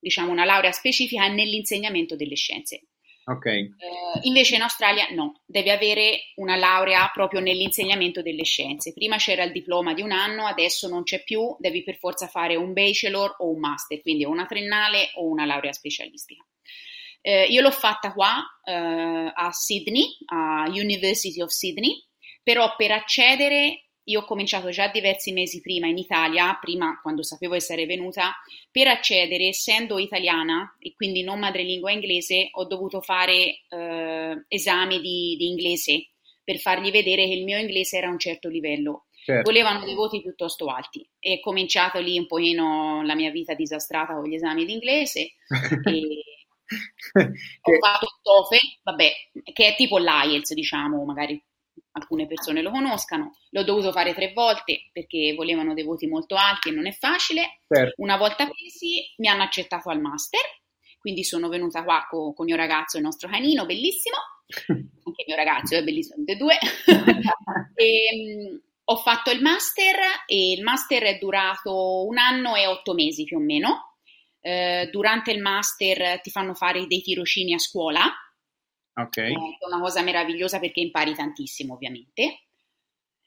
diciamo, 0.00 0.32
una 0.32 0.44
laurea 0.44 0.72
specifica 0.72 1.28
nell'insegnamento 1.28 2.16
delle 2.16 2.36
scienze. 2.36 2.86
Okay. 3.22 3.62
Uh, 3.62 4.18
invece 4.22 4.56
in 4.56 4.62
Australia 4.62 5.06
no, 5.10 5.42
devi 5.46 5.70
avere 5.70 6.32
una 6.36 6.56
laurea 6.56 7.08
proprio 7.12 7.38
nell'insegnamento 7.40 8.22
delle 8.22 8.44
scienze. 8.44 8.92
Prima 8.92 9.16
c'era 9.18 9.44
il 9.44 9.52
diploma 9.52 9.94
di 9.94 10.02
un 10.02 10.10
anno, 10.10 10.46
adesso 10.46 10.88
non 10.88 11.04
c'è 11.04 11.22
più, 11.22 11.54
devi 11.58 11.84
per 11.84 11.96
forza 11.96 12.26
fare 12.26 12.56
un 12.56 12.72
bachelor 12.72 13.36
o 13.38 13.50
un 13.50 13.60
master, 13.60 14.00
quindi 14.00 14.24
una 14.24 14.46
triennale 14.46 15.10
o 15.14 15.28
una 15.28 15.44
laurea 15.44 15.72
specialistica. 15.72 16.44
Uh, 17.22 17.50
io 17.50 17.60
l'ho 17.60 17.70
fatta 17.70 18.12
qua 18.12 18.38
uh, 18.64 19.30
a 19.32 19.50
Sydney, 19.52 20.16
a 20.26 20.64
University 20.68 21.40
of 21.40 21.50
Sydney, 21.50 22.04
però 22.42 22.74
per 22.74 22.90
accedere 22.90 23.89
io 24.10 24.20
ho 24.20 24.24
cominciato 24.24 24.70
già 24.70 24.88
diversi 24.88 25.32
mesi 25.32 25.60
prima 25.60 25.86
in 25.86 25.96
Italia, 25.96 26.58
prima 26.60 26.98
quando 27.00 27.22
sapevo 27.22 27.54
essere 27.54 27.86
venuta, 27.86 28.34
per 28.70 28.88
accedere, 28.88 29.48
essendo 29.48 29.98
italiana 29.98 30.76
e 30.78 30.94
quindi 30.94 31.22
non 31.22 31.38
madrelingua 31.38 31.92
inglese, 31.92 32.48
ho 32.52 32.64
dovuto 32.64 33.00
fare 33.00 33.62
eh, 33.68 34.44
esami 34.48 35.00
di, 35.00 35.36
di, 35.38 35.48
inglese 35.48 36.10
per 36.42 36.58
fargli 36.58 36.90
vedere 36.90 37.26
che 37.26 37.34
il 37.34 37.44
mio 37.44 37.58
inglese 37.58 37.96
era 37.98 38.08
a 38.08 38.10
un 38.10 38.18
certo 38.18 38.48
livello. 38.48 39.06
Certo. 39.22 39.50
Volevano 39.50 39.84
dei 39.84 39.94
voti 39.94 40.20
piuttosto 40.22 40.66
alti. 40.66 41.08
È 41.18 41.38
cominciato 41.40 42.00
lì 42.00 42.18
un 42.18 42.26
pochino 42.26 43.02
la 43.02 43.14
mia 43.14 43.30
vita 43.30 43.54
disastrata 43.54 44.14
con 44.14 44.24
gli 44.24 44.34
esami 44.34 44.64
di 44.64 44.72
inglese. 44.72 45.34
e 45.84 46.22
ho 47.62 47.78
fatto 47.78 48.18
TOEFL, 48.22 48.78
vabbè, 48.82 49.12
che 49.52 49.66
è 49.68 49.74
tipo 49.76 49.98
l'IELTS, 49.98 50.54
diciamo, 50.54 51.04
magari 51.04 51.40
alcune 51.92 52.26
persone 52.26 52.62
lo 52.62 52.70
conoscano. 52.70 53.36
L'ho 53.50 53.64
dovuto 53.64 53.92
fare 53.92 54.14
tre 54.14 54.32
volte 54.32 54.90
perché 54.92 55.34
volevano 55.34 55.74
dei 55.74 55.84
voti 55.84 56.06
molto 56.06 56.36
alti 56.36 56.68
e 56.68 56.72
non 56.72 56.86
è 56.86 56.92
facile. 56.92 57.60
Certo. 57.68 57.94
Una 58.02 58.16
volta 58.16 58.48
presi 58.48 59.12
mi 59.16 59.28
hanno 59.28 59.42
accettato 59.42 59.90
al 59.90 60.00
master, 60.00 60.40
quindi 60.98 61.24
sono 61.24 61.48
venuta 61.48 61.82
qua 61.82 62.06
con, 62.08 62.34
con 62.34 62.48
il 62.48 62.54
mio 62.54 62.62
ragazzo, 62.62 62.96
il 62.96 63.02
nostro 63.02 63.28
canino, 63.28 63.66
bellissimo. 63.66 64.16
Anche 64.68 65.22
il 65.22 65.26
mio 65.26 65.36
ragazzo 65.36 65.76
è 65.76 65.82
bellissimo, 65.82 66.16
tutti 66.16 66.32
e 66.32 66.36
due. 66.36 66.58
e, 67.74 68.48
um, 68.48 68.60
ho 68.84 68.96
fatto 68.96 69.30
il 69.30 69.40
master 69.40 69.96
e 70.26 70.52
il 70.52 70.62
master 70.62 71.02
è 71.04 71.18
durato 71.18 72.04
un 72.06 72.18
anno 72.18 72.56
e 72.56 72.66
otto 72.66 72.94
mesi 72.94 73.24
più 73.24 73.38
o 73.38 73.40
meno. 73.40 73.96
Uh, 74.40 74.88
durante 74.90 75.32
il 75.32 75.40
master 75.40 76.20
ti 76.22 76.30
fanno 76.30 76.54
fare 76.54 76.86
dei 76.86 77.02
tirocini 77.02 77.52
a 77.52 77.58
scuola 77.58 78.10
Okay. 78.92 79.32
È 79.32 79.66
una 79.66 79.80
cosa 79.80 80.02
meravigliosa 80.02 80.58
perché 80.58 80.80
impari 80.80 81.14
tantissimo, 81.14 81.74
ovviamente. 81.74 82.44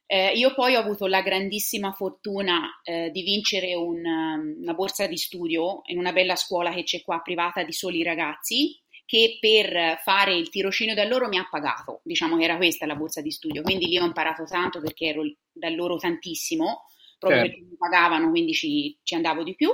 Eh, 0.05 0.34
io 0.34 0.53
poi 0.53 0.75
ho 0.75 0.79
avuto 0.79 1.08
la 1.08 1.22
grandissima 1.22 1.91
fortuna 1.93 2.82
eh, 2.84 3.10
di 3.10 3.24
vincere 3.24 3.74
un, 3.74 4.05
um, 4.05 4.58
una 4.62 4.74
borsa 4.74 5.08
di 5.08 5.17
studio 5.17 5.82
in 5.86 5.98
una 5.98 6.12
bella 6.12 6.36
scuola 6.36 6.72
che 6.72 6.84
c'è 6.84 7.01
qua 7.01 7.22
privata 7.22 7.63
di 7.63 7.72
soli 7.72 8.03
ragazzi 8.03 8.79
che 9.05 9.38
per 9.39 10.00
fare 10.01 10.36
il 10.36 10.50
tirocinio 10.50 10.93
da 10.93 11.03
loro 11.05 11.27
mi 11.27 11.38
ha 11.38 11.48
pagato, 11.50 12.01
diciamo 12.03 12.38
che 12.38 12.43
era 12.43 12.58
questa 12.58 12.86
la 12.86 12.96
borsa 12.96 13.22
di 13.22 13.32
studio, 13.32 13.62
quindi 13.62 13.86
lì 13.86 13.98
ho 13.98 14.05
imparato 14.05 14.43
tanto 14.43 14.79
perché 14.82 15.08
ero 15.08 15.24
da 15.51 15.70
loro 15.70 15.98
tantissimo, 15.98 16.86
proprio 17.20 17.41
certo. 17.41 17.55
perché 17.55 17.70
mi 17.70 17.77
pagavano, 17.77 18.29
quindi 18.29 18.53
ci, 18.53 18.98
ci 19.03 19.15
andavo 19.15 19.43
di 19.43 19.55
più 19.55 19.70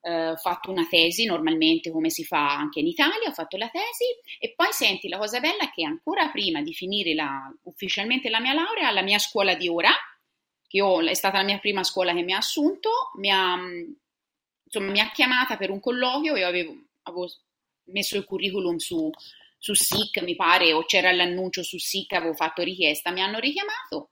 eh, 0.00 0.34
fatto 0.36 0.70
una 0.70 0.86
tesi 0.88 1.24
normalmente 1.24 1.90
come 1.90 2.10
si 2.10 2.24
fa 2.24 2.56
anche 2.56 2.80
in 2.80 2.86
Italia, 2.86 3.28
ho 3.28 3.32
fatto 3.32 3.56
la 3.56 3.68
tesi 3.68 4.04
e 4.38 4.54
poi 4.54 4.72
senti 4.72 5.08
la 5.08 5.18
cosa 5.18 5.40
bella 5.40 5.64
è 5.64 5.70
che 5.70 5.84
ancora 5.84 6.30
prima 6.30 6.62
di 6.62 6.72
finire 6.72 7.14
la, 7.14 7.52
ufficialmente 7.64 8.28
la 8.30 8.40
mia 8.40 8.54
laurea, 8.54 8.90
la 8.90 9.02
mia 9.02 9.18
scuola 9.18 9.54
di 9.54 9.68
ora, 9.68 9.90
che 10.66 10.80
ho, 10.80 11.00
è 11.00 11.14
stata 11.14 11.38
la 11.38 11.44
mia 11.44 11.58
prima 11.58 11.82
scuola 11.82 12.14
che 12.14 12.22
mi 12.22 12.32
ha 12.32 12.38
assunto, 12.38 12.90
mi 13.16 13.30
ha, 13.30 13.56
insomma, 14.64 14.90
mi 14.90 15.00
ha 15.00 15.10
chiamata 15.10 15.56
per 15.56 15.70
un 15.70 15.80
colloquio, 15.80 16.36
io 16.36 16.46
avevo, 16.46 16.76
avevo 17.02 17.28
messo 17.84 18.16
il 18.16 18.24
curriculum 18.24 18.76
su, 18.76 19.10
su 19.56 19.74
SIC, 19.74 20.22
mi 20.22 20.36
pare, 20.36 20.72
o 20.72 20.84
c'era 20.84 21.10
l'annuncio 21.12 21.62
su 21.62 21.78
SIC, 21.78 22.12
avevo 22.12 22.34
fatto 22.34 22.62
richiesta, 22.62 23.10
mi 23.10 23.22
hanno 23.22 23.38
richiamato, 23.38 24.10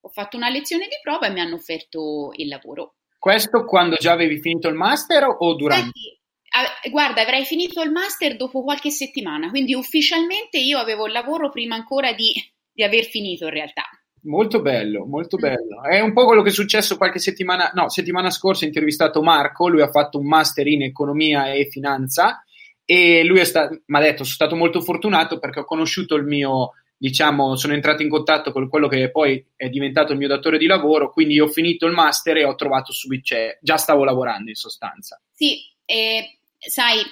ho 0.00 0.08
fatto 0.08 0.36
una 0.36 0.48
lezione 0.48 0.86
di 0.86 0.96
prova 1.02 1.26
e 1.26 1.30
mi 1.30 1.40
hanno 1.40 1.56
offerto 1.56 2.32
il 2.36 2.48
lavoro. 2.48 2.94
Questo 3.26 3.64
quando 3.64 3.96
già 3.96 4.12
avevi 4.12 4.38
finito 4.38 4.68
il 4.68 4.76
master 4.76 5.24
o 5.26 5.56
durante? 5.56 5.90
Senti, 5.98 6.90
guarda, 6.92 7.22
avrei 7.22 7.44
finito 7.44 7.82
il 7.82 7.90
master 7.90 8.36
dopo 8.36 8.62
qualche 8.62 8.90
settimana, 8.90 9.50
quindi 9.50 9.74
ufficialmente 9.74 10.58
io 10.58 10.78
avevo 10.78 11.06
il 11.06 11.12
lavoro 11.12 11.50
prima 11.50 11.74
ancora 11.74 12.12
di, 12.12 12.32
di 12.72 12.84
aver 12.84 13.02
finito 13.02 13.46
in 13.46 13.50
realtà. 13.50 13.82
Molto 14.26 14.62
bello, 14.62 15.06
molto 15.06 15.38
mm. 15.38 15.40
bello. 15.40 15.82
È 15.82 15.98
un 15.98 16.12
po' 16.12 16.24
quello 16.24 16.42
che 16.42 16.50
è 16.50 16.52
successo 16.52 16.96
qualche 16.96 17.18
settimana, 17.18 17.72
no, 17.74 17.88
settimana 17.88 18.30
scorsa 18.30 18.62
ho 18.64 18.68
intervistato 18.68 19.20
Marco, 19.22 19.66
lui 19.66 19.82
ha 19.82 19.90
fatto 19.90 20.20
un 20.20 20.28
master 20.28 20.68
in 20.68 20.82
economia 20.82 21.52
e 21.52 21.66
finanza 21.68 22.44
e 22.84 23.24
lui 23.24 23.40
mi 23.40 23.98
ha 23.98 24.00
detto 24.00 24.22
sono 24.22 24.36
stato 24.36 24.54
molto 24.54 24.80
fortunato 24.80 25.40
perché 25.40 25.58
ho 25.58 25.64
conosciuto 25.64 26.14
il 26.14 26.22
mio 26.22 26.74
diciamo, 26.96 27.56
sono 27.56 27.74
entrato 27.74 28.02
in 28.02 28.08
contatto 28.08 28.52
con 28.52 28.68
quello 28.68 28.88
che 28.88 29.10
poi 29.10 29.44
è 29.54 29.68
diventato 29.68 30.12
il 30.12 30.18
mio 30.18 30.28
datore 30.28 30.58
di 30.58 30.66
lavoro, 30.66 31.12
quindi 31.12 31.38
ho 31.40 31.46
finito 31.46 31.86
il 31.86 31.92
master 31.92 32.38
e 32.38 32.44
ho 32.44 32.54
trovato 32.54 32.92
subito, 32.92 33.24
cioè, 33.24 33.58
già 33.60 33.76
stavo 33.76 34.04
lavorando 34.04 34.48
in 34.48 34.56
sostanza. 34.56 35.20
Sì, 35.32 35.58
eh, 35.84 36.38
sai, 36.58 37.02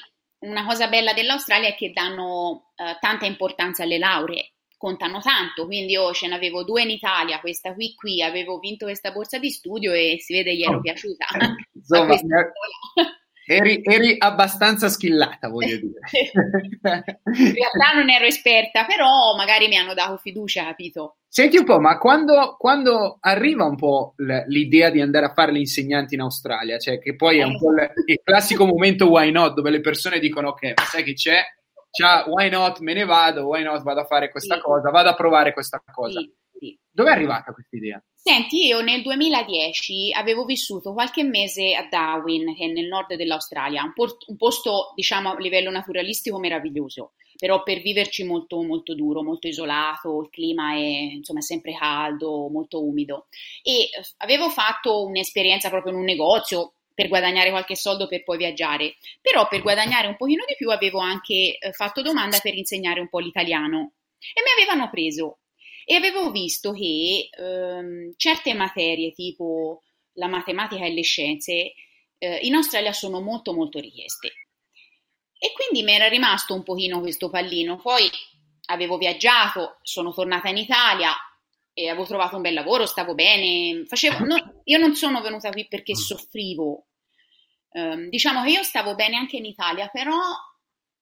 una 0.40 0.64
cosa 0.64 0.88
bella 0.88 1.12
dell'Australia 1.12 1.68
è 1.68 1.74
che 1.74 1.92
danno 1.92 2.72
eh, 2.76 2.96
tanta 3.00 3.26
importanza 3.26 3.82
alle 3.82 3.98
lauree, 3.98 4.52
contano 4.76 5.20
tanto, 5.20 5.66
quindi 5.66 5.92
io 5.92 6.12
ce 6.12 6.28
n'avevo 6.28 6.64
due 6.64 6.82
in 6.82 6.90
Italia, 6.90 7.40
questa 7.40 7.72
qui 7.72 7.94
qui, 7.94 8.22
avevo 8.22 8.58
vinto 8.58 8.84
questa 8.84 9.12
borsa 9.12 9.38
di 9.38 9.50
studio 9.50 9.92
e 9.92 10.16
si 10.18 10.34
vede 10.34 10.54
gli 10.54 10.62
ero 10.62 10.76
oh, 10.76 10.80
piaciuta. 10.80 11.26
Insomma, 11.72 12.14
Eri, 13.46 13.82
eri, 13.82 14.16
abbastanza 14.18 14.88
skillata, 14.88 15.48
voglio 15.48 15.76
dire. 15.76 16.00
In 16.82 17.52
realtà 17.52 17.92
non 17.94 18.08
ero 18.08 18.24
esperta, 18.24 18.84
però 18.86 19.34
magari 19.36 19.68
mi 19.68 19.76
hanno 19.76 19.94
dato 19.94 20.16
fiducia, 20.16 20.64
capito? 20.64 21.16
Senti 21.28 21.56
un 21.56 21.64
po', 21.64 21.80
ma 21.80 21.98
quando, 21.98 22.56
quando 22.58 23.18
arriva 23.20 23.64
un 23.64 23.76
po' 23.76 24.14
l'idea 24.46 24.90
di 24.90 25.00
andare 25.00 25.26
a 25.26 25.32
fare 25.32 25.52
l'insegnante 25.52 26.14
in 26.14 26.20
Australia, 26.20 26.78
cioè 26.78 26.98
che 26.98 27.16
poi 27.16 27.40
è 27.40 27.42
un 27.44 27.58
po' 27.58 27.70
il, 27.72 27.92
il 28.06 28.20
classico 28.22 28.64
momento 28.64 29.08
why 29.08 29.30
not, 29.30 29.54
dove 29.54 29.70
le 29.70 29.80
persone 29.80 30.20
dicono 30.20 30.48
ok, 30.50 30.74
sai 30.80 31.02
che 31.02 31.12
c'è, 31.12 31.42
Ciao, 31.96 32.28
why 32.28 32.50
not, 32.50 32.80
me 32.80 32.92
ne 32.92 33.04
vado, 33.04 33.46
why 33.46 33.62
not, 33.62 33.80
vado 33.84 34.00
a 34.00 34.04
fare 34.04 34.28
questa 34.28 34.56
sì. 34.56 34.60
cosa, 34.60 34.90
vado 34.90 35.10
a 35.10 35.14
provare 35.14 35.52
questa 35.52 35.80
cosa. 35.92 36.18
Sì. 36.18 36.34
Dove 36.94 37.10
è 37.10 37.12
arrivata 37.12 37.52
questa 37.52 37.74
idea? 37.74 38.00
Senti, 38.14 38.66
io 38.66 38.80
nel 38.80 39.02
2010 39.02 40.12
avevo 40.12 40.44
vissuto 40.44 40.92
qualche 40.92 41.24
mese 41.24 41.74
a 41.74 41.88
Darwin, 41.90 42.54
che 42.54 42.66
è 42.66 42.68
nel 42.68 42.86
nord 42.86 43.16
dell'Australia, 43.16 43.82
un, 43.82 43.92
port- 43.92 44.28
un 44.28 44.36
posto, 44.36 44.92
diciamo, 44.94 45.32
a 45.32 45.38
livello 45.40 45.72
naturalistico 45.72 46.38
meraviglioso, 46.38 47.14
però 47.36 47.64
per 47.64 47.80
viverci 47.80 48.22
molto, 48.22 48.62
molto 48.62 48.94
duro, 48.94 49.24
molto 49.24 49.48
isolato, 49.48 50.22
il 50.22 50.30
clima 50.30 50.74
è, 50.74 50.78
insomma, 51.16 51.40
sempre 51.40 51.74
caldo, 51.74 52.46
molto 52.48 52.80
umido. 52.80 53.26
E 53.64 53.72
eh, 53.72 53.88
avevo 54.18 54.48
fatto 54.48 55.04
un'esperienza 55.04 55.70
proprio 55.70 55.94
in 55.94 55.98
un 55.98 56.04
negozio, 56.04 56.74
per 56.94 57.08
guadagnare 57.08 57.50
qualche 57.50 57.74
soldo 57.74 58.06
per 58.06 58.22
poi 58.22 58.36
viaggiare, 58.36 58.94
però 59.20 59.48
per 59.48 59.62
guadagnare 59.62 60.06
un 60.06 60.16
pochino 60.16 60.44
di 60.46 60.54
più 60.56 60.70
avevo 60.70 61.00
anche 61.00 61.58
eh, 61.58 61.72
fatto 61.72 62.02
domanda 62.02 62.38
per 62.40 62.54
insegnare 62.54 63.00
un 63.00 63.08
po' 63.08 63.18
l'italiano 63.18 63.94
e 64.32 64.42
mi 64.42 64.62
avevano 64.62 64.88
preso 64.90 65.38
e 65.84 65.94
avevo 65.94 66.30
visto 66.30 66.72
che 66.72 67.28
ehm, 67.30 68.14
certe 68.16 68.54
materie 68.54 69.12
tipo 69.12 69.82
la 70.14 70.28
matematica 70.28 70.84
e 70.84 70.92
le 70.92 71.02
scienze 71.02 71.74
eh, 72.18 72.38
in 72.42 72.54
Australia 72.54 72.92
sono 72.92 73.20
molto 73.20 73.52
molto 73.52 73.78
richieste. 73.80 74.32
E 75.38 75.52
quindi 75.52 75.84
mi 75.84 75.92
era 75.92 76.08
rimasto 76.08 76.54
un 76.54 76.62
pochino 76.62 77.00
questo 77.00 77.28
pallino. 77.28 77.76
Poi 77.76 78.08
avevo 78.66 78.96
viaggiato, 78.96 79.78
sono 79.82 80.12
tornata 80.12 80.48
in 80.48 80.56
Italia 80.56 81.12
e 81.72 81.88
avevo 81.88 82.06
trovato 82.06 82.36
un 82.36 82.42
bel 82.42 82.54
lavoro, 82.54 82.86
stavo 82.86 83.14
bene, 83.14 83.84
facevo, 83.84 84.24
no, 84.24 84.60
io 84.64 84.78
non 84.78 84.94
sono 84.94 85.20
venuta 85.20 85.50
qui 85.50 85.66
perché 85.66 85.92
mm. 85.92 85.96
soffrivo, 85.96 86.86
um, 87.70 88.08
diciamo 88.08 88.44
che 88.44 88.50
io 88.50 88.62
stavo 88.62 88.94
bene 88.94 89.16
anche 89.16 89.36
in 89.36 89.44
Italia, 89.44 89.88
però 89.88 90.18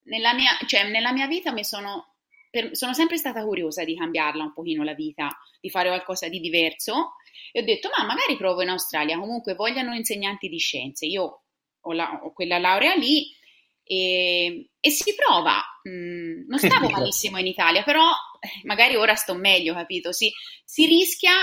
nella 0.05 0.33
mia, 0.33 0.57
cioè, 0.65 0.89
nella 0.89 1.13
mia 1.13 1.27
vita 1.27 1.51
mi 1.51 1.63
sono, 1.63 2.12
per, 2.53 2.77
sono 2.77 2.93
sempre 2.93 3.17
stata 3.17 3.43
curiosa 3.43 3.83
di 3.83 3.97
cambiarla 3.97 4.43
un 4.43 4.53
pochino 4.53 4.83
la 4.83 4.93
vita, 4.93 5.27
di 5.59 5.71
fare 5.71 5.87
qualcosa 5.87 6.29
di 6.29 6.39
diverso 6.39 7.15
e 7.51 7.61
ho 7.61 7.63
detto 7.63 7.89
ma 7.97 8.05
magari 8.05 8.37
provo 8.37 8.61
in 8.61 8.69
Australia, 8.69 9.17
comunque 9.17 9.55
vogliono 9.55 9.95
insegnanti 9.95 10.49
di 10.49 10.59
scienze, 10.59 11.07
io 11.07 11.41
ho, 11.81 11.91
la, 11.93 12.21
ho 12.21 12.31
quella 12.31 12.59
laurea 12.59 12.93
lì 12.93 13.35
e, 13.83 14.69
e 14.79 14.89
si 14.91 15.15
prova. 15.15 15.63
Mm, 15.89 16.47
non 16.47 16.59
stavo 16.59 16.89
malissimo 16.93 17.39
in 17.39 17.47
Italia, 17.47 17.81
però 17.81 18.07
eh, 18.39 18.61
magari 18.65 18.97
ora 18.97 19.15
sto 19.15 19.33
meglio, 19.33 19.73
capito? 19.73 20.11
Si, 20.11 20.31
si 20.63 20.85
rischia 20.85 21.33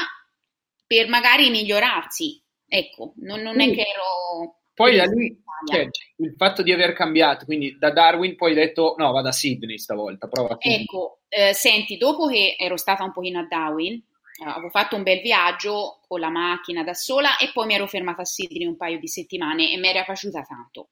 per 0.86 1.08
magari 1.08 1.50
migliorarsi. 1.50 2.40
Ecco, 2.68 3.14
non, 3.16 3.40
non 3.40 3.60
è 3.60 3.74
che 3.74 3.80
ero... 3.80 4.59
Poi 4.80 4.96
da 4.96 5.04
lì 5.04 5.36
cioè, 5.70 5.88
il 6.16 6.34
fatto 6.38 6.62
di 6.62 6.72
aver 6.72 6.94
cambiato, 6.94 7.44
quindi 7.44 7.76
da 7.78 7.90
Darwin 7.90 8.34
poi 8.34 8.52
hai 8.52 8.56
detto 8.56 8.94
no, 8.96 9.12
vado 9.12 9.28
a 9.28 9.32
Sydney 9.32 9.76
stavolta, 9.76 10.26
prova. 10.26 10.56
Ecco, 10.58 11.18
eh, 11.28 11.52
senti, 11.52 11.98
dopo 11.98 12.26
che 12.26 12.56
ero 12.58 12.78
stata 12.78 13.04
un 13.04 13.12
pochino 13.12 13.40
a 13.40 13.46
Darwin, 13.46 13.92
eh, 13.92 14.48
avevo 14.48 14.70
fatto 14.70 14.96
un 14.96 15.02
bel 15.02 15.20
viaggio 15.20 16.00
con 16.08 16.18
la 16.18 16.30
macchina 16.30 16.82
da 16.82 16.94
sola 16.94 17.36
e 17.36 17.50
poi 17.52 17.66
mi 17.66 17.74
ero 17.74 17.86
fermata 17.86 18.22
a 18.22 18.24
Sydney 18.24 18.66
un 18.66 18.78
paio 18.78 18.98
di 18.98 19.06
settimane 19.06 19.70
e 19.70 19.76
mi 19.76 19.88
era 19.88 20.02
piaciuta 20.02 20.42
tanto. 20.42 20.88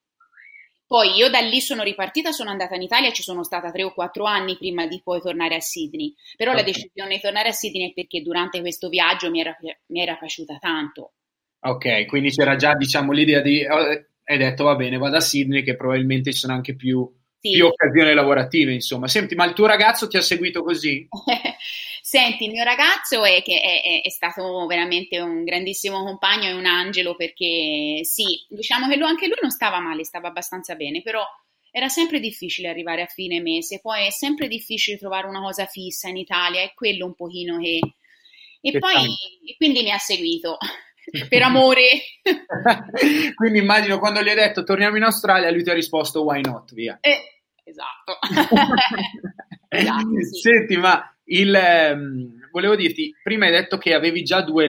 Poi 0.85 1.15
io 1.15 1.29
da 1.29 1.39
lì 1.39 1.59
sono 1.59 1.81
ripartita, 1.81 2.31
sono 2.31 2.51
andata 2.51 2.75
in 2.75 2.83
Italia, 2.83 3.11
ci 3.11 3.23
sono 3.23 3.43
stata 3.43 3.71
tre 3.71 3.83
o 3.83 3.93
quattro 3.93 4.25
anni 4.25 4.55
prima 4.55 4.85
di 4.85 5.01
poi 5.03 5.19
tornare 5.19 5.55
a 5.55 5.59
Sydney. 5.59 6.13
Però 6.35 6.51
okay. 6.51 6.63
la 6.63 6.67
decisione 6.67 7.15
di 7.15 7.21
tornare 7.21 7.49
a 7.49 7.53
Sydney 7.53 7.89
è 7.89 7.93
perché 7.93 8.21
durante 8.21 8.59
questo 8.59 8.87
viaggio 8.87 9.31
mi 9.31 9.39
era, 9.39 9.55
mi 9.87 9.99
era 9.99 10.15
piaciuta 10.15 10.57
tanto. 10.59 11.13
Ok, 11.61 12.05
quindi 12.05 12.29
c'era 12.29 12.55
già 12.55 12.75
diciamo 12.75 13.11
l'idea 13.11 13.41
di... 13.41 13.61
Eh, 13.61 14.05
hai 14.25 14.37
detto 14.37 14.63
va 14.63 14.75
bene, 14.75 14.97
vado 14.97 15.17
a 15.17 15.21
Sydney 15.21 15.63
che 15.63 15.75
probabilmente 15.75 16.31
ci 16.31 16.39
sono 16.39 16.53
anche 16.53 16.75
più, 16.75 17.11
sì. 17.39 17.51
più 17.51 17.65
occasioni 17.65 18.13
lavorative, 18.13 18.73
insomma. 18.73 19.07
Senti, 19.07 19.35
ma 19.35 19.45
il 19.45 19.53
tuo 19.53 19.65
ragazzo 19.65 20.07
ti 20.07 20.17
ha 20.17 20.21
seguito 20.21 20.63
così? 20.63 21.07
Senti, 22.01 22.45
il 22.45 22.51
mio 22.51 22.63
ragazzo 22.63 23.23
è, 23.23 23.41
che 23.43 23.59
è, 23.59 24.01
è, 24.03 24.09
stato 24.09 24.65
veramente 24.65 25.19
un 25.19 25.43
grandissimo 25.43 26.03
compagno 26.03 26.47
e 26.47 26.53
un 26.53 26.65
angelo 26.65 27.15
perché 27.15 27.99
sì, 28.03 28.45
diciamo 28.47 28.87
che 28.87 28.95
lui, 28.95 29.07
anche 29.07 29.27
lui 29.27 29.37
non 29.41 29.51
stava 29.51 29.79
male, 29.79 30.03
stava 30.03 30.29
abbastanza 30.29 30.75
bene, 30.75 31.01
però 31.01 31.23
era 31.71 31.87
sempre 31.87 32.19
difficile 32.19 32.69
arrivare 32.69 33.01
a 33.01 33.07
fine 33.07 33.41
mese, 33.41 33.79
poi 33.79 34.07
è 34.07 34.11
sempre 34.11 34.47
difficile 34.47 34.97
trovare 34.97 35.27
una 35.27 35.41
cosa 35.41 35.65
fissa 35.65 36.07
in 36.07 36.17
Italia, 36.17 36.61
è 36.61 36.73
quello 36.73 37.05
un 37.05 37.15
pochino 37.15 37.59
che... 37.59 37.79
E 38.61 38.71
che 38.71 38.79
poi, 38.79 39.05
e 39.45 39.55
quindi 39.55 39.83
mi 39.83 39.91
ha 39.91 39.97
seguito 39.97 40.57
per 41.27 41.41
amore. 41.41 42.01
quindi 43.35 43.59
immagino 43.59 43.99
quando 43.99 44.21
gli 44.21 44.29
hai 44.29 44.35
detto 44.35 44.63
torniamo 44.63 44.97
in 44.97 45.03
Australia, 45.03 45.51
lui 45.51 45.63
ti 45.63 45.69
ha 45.69 45.73
risposto 45.73 46.23
why 46.23 46.41
not, 46.41 46.73
via. 46.73 46.97
Eh, 47.01 47.41
esatto. 47.63 48.17
esatto 49.69 50.23
sì. 50.31 50.39
Senti, 50.39 50.77
ma 50.77 51.13
Il, 51.25 51.57
um, 51.93 52.49
volevo 52.51 52.75
dirti, 52.75 53.13
prima 53.21 53.45
hai 53.45 53.51
detto 53.51 53.77
che 53.77 53.93
avevi 53.93 54.23
già 54.23 54.41
due. 54.41 54.68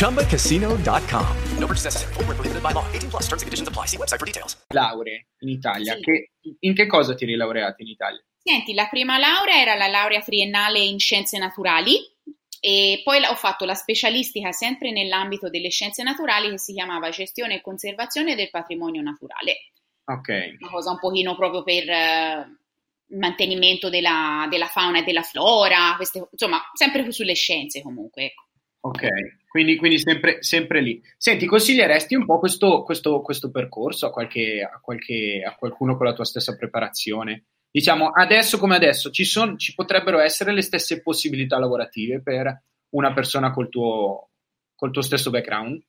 ChumbaCasino.com. 0.00 1.36
No 1.58 1.66
purchase 1.66 1.84
necessary. 1.84 2.12
Full 2.14 2.24
prohibited 2.24 2.62
by 2.62 2.72
law. 2.72 2.84
18 2.92 3.10
plus 3.10 3.28
terms 3.28 3.42
and 3.42 3.46
conditions 3.46 3.68
apply. 3.68 3.86
See 3.86 3.98
website 3.98 4.18
for 4.18 4.26
details. 4.26 4.56
Lauree 4.72 5.26
in 5.40 5.48
Italia. 5.48 5.94
Sì. 5.94 6.00
Che, 6.00 6.30
in 6.60 6.74
che 6.74 6.86
cosa 6.86 7.14
ti 7.14 7.24
eri 7.24 7.36
laureata 7.36 7.82
in 7.82 7.88
Italia? 7.88 8.22
Senti, 8.42 8.72
la 8.72 8.88
prima 8.88 9.18
laurea 9.18 9.60
era 9.60 9.74
la 9.74 9.86
laurea 9.86 10.20
triennale 10.20 10.78
in 10.78 10.98
scienze 10.98 11.38
naturali 11.38 11.98
e 12.58 13.00
poi 13.04 13.22
ho 13.24 13.34
fatto 13.34 13.66
la 13.66 13.74
specialistica 13.74 14.52
sempre 14.52 14.90
nell'ambito 14.92 15.50
delle 15.50 15.68
scienze 15.68 16.02
naturali 16.02 16.48
che 16.48 16.58
si 16.58 16.72
chiamava 16.72 17.10
gestione 17.10 17.56
e 17.56 17.60
conservazione 17.60 18.34
del 18.34 18.48
patrimonio 18.48 19.02
naturale. 19.02 19.72
Ok. 20.04 20.56
Una 20.58 20.70
cosa 20.70 20.90
un 20.92 20.98
pochino 20.98 21.36
proprio 21.36 21.62
per 21.62 21.84
uh, 21.84 23.16
mantenimento 23.18 23.90
della, 23.90 24.46
della, 24.48 24.66
fauna 24.66 25.00
e 25.00 25.04
della 25.04 25.22
flora, 25.22 25.92
queste, 25.96 26.26
insomma, 26.30 26.60
sempre 26.72 27.10
sulle 27.12 27.34
scienze 27.34 27.82
comunque. 27.82 28.24
Ecco. 28.24 28.48
Ok, 28.82 29.08
quindi, 29.48 29.76
quindi 29.76 29.98
sempre, 29.98 30.42
sempre, 30.42 30.80
lì. 30.80 31.02
Senti, 31.16 31.46
consiglieresti 31.46 32.14
un 32.14 32.24
po' 32.24 32.38
questo, 32.38 32.82
questo, 32.82 33.20
questo 33.20 33.50
percorso 33.50 34.06
a, 34.06 34.10
qualche, 34.10 34.62
a, 34.62 34.80
qualche, 34.80 35.42
a 35.44 35.54
qualcuno 35.54 35.96
con 35.96 36.06
la 36.06 36.14
tua 36.14 36.24
stessa 36.24 36.56
preparazione? 36.56 37.44
diciamo 37.70 38.08
adesso 38.08 38.58
come 38.58 38.74
adesso 38.74 39.10
ci, 39.10 39.24
son, 39.24 39.56
ci 39.56 39.74
potrebbero 39.74 40.18
essere 40.18 40.52
le 40.52 40.62
stesse 40.62 41.02
possibilità 41.02 41.58
lavorative 41.58 42.20
per 42.20 42.64
una 42.90 43.12
persona 43.12 43.52
col 43.52 43.68
tuo, 43.68 44.30
col 44.74 44.90
tuo 44.90 45.02
stesso 45.02 45.30
background? 45.30 45.80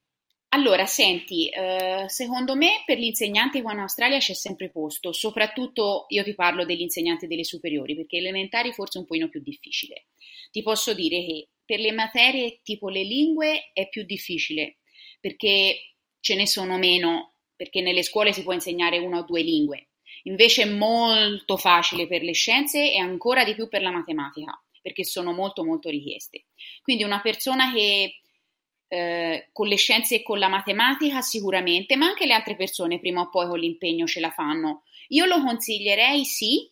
Allora, 0.54 0.86
senti, 0.86 1.48
eh, 1.48 2.04
secondo 2.08 2.56
me 2.58 2.84
per 2.86 2.98
l'insegnante 2.98 3.62
qua 3.62 3.72
in 3.72 3.80
Australia 3.80 4.18
c'è 4.18 4.34
sempre 4.34 4.70
posto, 4.70 5.14
soprattutto 5.14 6.06
io 6.10 6.24
ti 6.24 6.36
parlo 6.36 6.66
degli 6.66 6.82
insegnanti 6.82 7.26
delle 7.26 7.46
superiori, 7.46 7.96
perché 7.96 8.18
elementari 8.18 8.74
forse 8.74 8.98
è 8.98 9.02
un 9.02 9.08
pochino 9.08 9.30
più 9.30 9.42
difficile. 9.42 10.08
Ti 10.52 10.62
posso 10.62 10.94
dire 10.94 11.26
che 11.26 11.48
per 11.72 11.80
le 11.80 11.94
materie 11.94 12.60
tipo 12.64 12.90
le 12.90 13.04
lingue 13.04 13.70
è 13.72 13.88
più 13.88 14.04
difficile, 14.04 14.80
perché 15.22 15.94
ce 16.20 16.36
ne 16.36 16.46
sono 16.46 16.78
meno, 16.78 17.36
perché 17.56 17.80
nelle 17.80 18.04
scuole 18.04 18.34
si 18.34 18.44
può 18.44 18.52
insegnare 18.52 18.98
una 18.98 19.20
o 19.20 19.24
due 19.24 19.42
lingue, 19.42 19.92
Invece 20.24 20.64
è 20.64 20.66
molto 20.66 21.56
facile 21.56 22.08
per 22.08 22.24
le 22.24 22.34
scienze 22.34 22.92
e 22.92 23.00
ancora 23.00 23.46
di 23.46 23.56
più 23.56 23.70
per 23.70 23.82
la 23.82 23.90
matematica, 23.90 24.62
perché 24.82 25.06
sono 25.06 25.32
molto 25.32 25.64
molto 25.64 25.90
richieste. 25.90 26.48
Quindi 26.82 27.04
una 27.04 27.22
persona 27.22 27.72
che 27.72 28.20
eh, 28.90 29.50
con 29.54 29.68
le 29.68 29.78
scienze 29.78 30.16
e 30.16 30.24
con 30.24 30.38
la 30.38 30.50
matematica 30.50 31.22
sicuramente, 31.22 31.96
ma 31.96 32.08
anche 32.08 32.26
le 32.26 32.34
altre 32.34 32.58
persone 32.58 33.00
prima 33.00 33.22
o 33.22 33.30
poi 33.30 33.48
con 33.48 33.60
l'impegno 33.60 34.06
ce 34.06 34.20
la 34.20 34.32
fanno. 34.32 34.84
Io 35.08 35.24
lo 35.24 35.42
consiglierei 35.42 36.26
sì, 36.26 36.70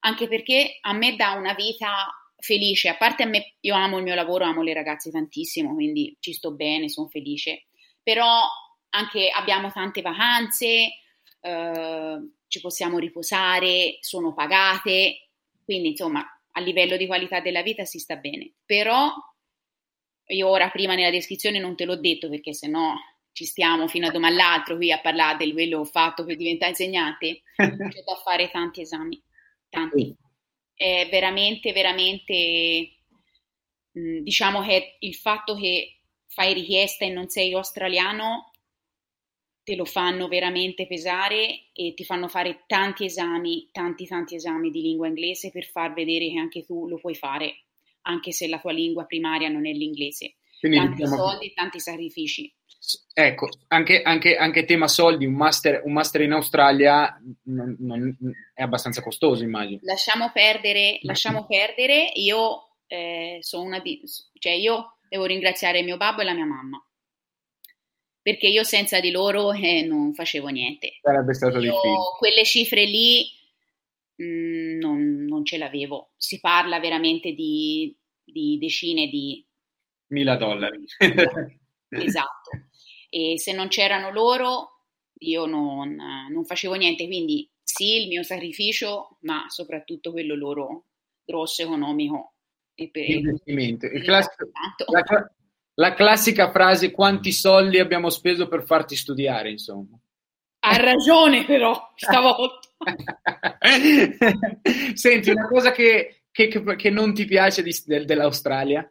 anche 0.00 0.26
perché 0.26 0.78
a 0.80 0.94
me 0.94 1.14
dà 1.14 1.32
una 1.32 1.52
vita 1.52 2.08
felice, 2.42 2.88
a 2.88 2.96
parte 2.96 3.22
a 3.22 3.26
me, 3.26 3.54
io 3.60 3.74
amo 3.76 3.98
il 3.98 4.02
mio 4.02 4.16
lavoro, 4.16 4.44
amo 4.44 4.62
le 4.62 4.74
ragazze 4.74 5.10
tantissimo, 5.10 5.74
quindi 5.74 6.16
ci 6.18 6.32
sto 6.32 6.52
bene, 6.52 6.88
sono 6.88 7.06
felice, 7.06 7.66
però 8.02 8.42
anche 8.90 9.28
abbiamo 9.30 9.70
tante 9.70 10.02
vacanze, 10.02 10.88
eh, 11.40 12.18
ci 12.48 12.60
possiamo 12.60 12.98
riposare, 12.98 13.98
sono 14.00 14.34
pagate, 14.34 15.28
quindi 15.64 15.90
insomma 15.90 16.22
a 16.54 16.60
livello 16.60 16.96
di 16.96 17.06
qualità 17.06 17.40
della 17.40 17.62
vita 17.62 17.84
si 17.84 18.00
sta 18.00 18.16
bene. 18.16 18.54
Però 18.66 19.12
io 20.26 20.48
ora 20.48 20.68
prima 20.70 20.94
nella 20.94 21.10
descrizione 21.10 21.60
non 21.60 21.76
te 21.76 21.84
l'ho 21.84 21.96
detto 21.96 22.28
perché 22.28 22.52
sennò 22.52 22.94
ci 23.32 23.44
stiamo 23.44 23.86
fino 23.86 24.08
a 24.08 24.10
domani 24.10 24.34
all'altro 24.34 24.76
qui 24.76 24.90
a 24.90 25.00
parlare 25.00 25.38
del 25.38 25.52
quello 25.52 25.84
fatto 25.84 26.24
per 26.24 26.36
diventare 26.36 26.72
insegnante, 26.72 27.42
c'è 27.56 28.02
da 28.04 28.14
fare 28.22 28.50
tanti 28.50 28.80
esami, 28.80 29.22
tanti. 29.70 30.14
È 30.82 31.06
veramente, 31.08 31.70
veramente, 31.72 32.96
diciamo 33.92 34.62
che 34.62 34.96
il 34.98 35.14
fatto 35.14 35.54
che 35.54 36.00
fai 36.26 36.52
richiesta 36.54 37.04
e 37.04 37.10
non 37.10 37.28
sei 37.28 37.52
australiano 37.54 38.50
te 39.62 39.76
lo 39.76 39.84
fanno 39.84 40.26
veramente 40.26 40.88
pesare 40.88 41.68
e 41.72 41.94
ti 41.94 42.04
fanno 42.04 42.26
fare 42.26 42.64
tanti 42.66 43.04
esami, 43.04 43.68
tanti 43.70 44.06
tanti 44.06 44.34
esami 44.34 44.70
di 44.70 44.80
lingua 44.80 45.06
inglese 45.06 45.52
per 45.52 45.66
far 45.66 45.92
vedere 45.92 46.28
che 46.28 46.38
anche 46.38 46.64
tu 46.64 46.88
lo 46.88 46.98
puoi 46.98 47.14
fare, 47.14 47.66
anche 48.00 48.32
se 48.32 48.48
la 48.48 48.58
tua 48.58 48.72
lingua 48.72 49.04
primaria 49.04 49.48
non 49.48 49.64
è 49.68 49.70
l'inglese. 49.70 50.34
Quindi 50.58 50.78
tanti 50.78 51.02
diciamo- 51.02 51.16
soldi 51.16 51.46
e 51.46 51.52
tanti 51.52 51.78
sacrifici. 51.78 52.52
Ecco, 53.14 53.48
anche, 53.68 54.02
anche- 54.02 54.36
anche 54.36 54.64
tema 54.64 54.88
soldi, 54.88 55.24
un 55.24 55.34
master, 55.34 55.82
un 55.84 55.92
master 55.92 56.22
in 56.22 56.32
Australia 56.32 57.16
non- 57.44 57.76
non- 57.78 58.16
è 58.54 58.62
abbastanza 58.62 59.02
costoso, 59.02 59.44
immagino. 59.44 59.80
Lasciamo 59.82 60.30
perdere, 60.32 60.98
lasciamo 61.02 61.46
perdere. 61.46 62.10
Io 62.14 62.76
eh, 62.86 63.38
sono 63.40 63.64
una 63.64 63.78
di, 63.80 64.02
cioè 64.38 64.52
io 64.52 64.98
devo 65.08 65.24
ringraziare 65.26 65.82
mio 65.82 65.96
babbo 65.96 66.22
e 66.22 66.24
la 66.24 66.34
mia 66.34 66.44
mamma. 66.44 66.84
Perché 68.20 68.46
io 68.48 68.62
senza 68.64 69.00
di 69.00 69.10
loro 69.10 69.52
eh, 69.52 69.82
non 69.82 70.12
facevo 70.14 70.48
niente. 70.48 70.98
Sarebbe 71.02 71.34
stato 71.34 71.56
Io 71.56 71.62
difficile. 71.72 71.94
quelle 72.18 72.44
cifre 72.44 72.84
lì 72.84 73.26
mh, 74.16 74.78
non, 74.78 75.24
non 75.24 75.44
ce 75.44 75.58
l'avevo. 75.58 76.12
Si 76.16 76.38
parla 76.40 76.78
veramente 76.80 77.32
di, 77.32 77.96
di 78.24 78.58
decine 78.58 79.06
di, 79.08 79.44
Mila 80.08 80.36
dollari. 80.36 80.84
esatto. 81.88 82.50
E 83.14 83.38
se 83.38 83.52
non 83.52 83.68
c'erano 83.68 84.10
loro, 84.10 84.84
io 85.18 85.44
non, 85.44 85.94
non 86.30 86.44
facevo 86.46 86.74
niente. 86.74 87.06
Quindi 87.06 87.46
sì, 87.62 88.02
il 88.02 88.08
mio 88.08 88.22
sacrificio, 88.22 89.18
ma 89.20 89.44
soprattutto 89.48 90.12
quello 90.12 90.34
loro 90.34 90.86
grosso 91.22 91.62
economico. 91.62 92.34
E 92.74 92.88
per, 92.90 93.08
Investimento. 93.10 93.84
Il 93.86 94.02
classico- 94.02 94.50
la, 94.90 95.30
la 95.74 95.94
classica 95.94 96.50
frase 96.50 96.90
quanti 96.90 97.32
soldi 97.32 97.78
abbiamo 97.78 98.08
speso 98.08 98.48
per 98.48 98.64
farti 98.64 98.96
studiare, 98.96 99.50
insomma. 99.50 99.98
Ha 100.64 100.76
ragione 100.76 101.44
però, 101.44 101.92
stavolta. 101.96 102.68
Senti, 104.94 105.30
una 105.30 105.48
cosa 105.48 105.70
che, 105.72 106.22
che- 106.30 106.48
che- 106.76 106.90
non 106.90 107.12
ti 107.12 107.24
piace 107.26 107.62
di- 107.62 107.82
del- 107.84 108.04
dell'Australia? 108.06 108.90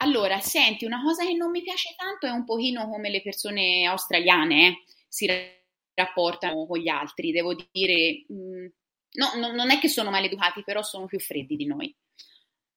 Allora, 0.00 0.38
senti, 0.40 0.84
una 0.84 1.02
cosa 1.02 1.24
che 1.24 1.34
non 1.34 1.50
mi 1.50 1.62
piace 1.62 1.94
tanto 1.96 2.26
è 2.26 2.30
un 2.30 2.44
pochino 2.44 2.88
come 2.88 3.10
le 3.10 3.22
persone 3.22 3.84
australiane 3.84 4.68
eh, 4.68 4.84
si 5.08 5.26
rapportano 5.94 6.66
con 6.66 6.78
gli 6.78 6.88
altri. 6.88 7.32
Devo 7.32 7.54
dire, 7.72 8.24
mh, 8.28 8.66
no, 9.14 9.32
no, 9.36 9.52
non 9.52 9.70
è 9.70 9.78
che 9.80 9.88
sono 9.88 10.10
maleducati, 10.10 10.62
però 10.62 10.82
sono 10.82 11.06
più 11.06 11.18
freddi 11.18 11.56
di 11.56 11.66
noi. 11.66 11.94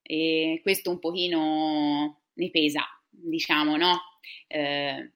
E 0.02 0.60
questo 0.64 0.90
un 0.90 1.00
pochino 1.00 2.22
mi 2.34 2.50
pesa, 2.50 2.82
diciamo, 3.10 3.78
no? 3.78 4.02
Eh, 4.48 5.12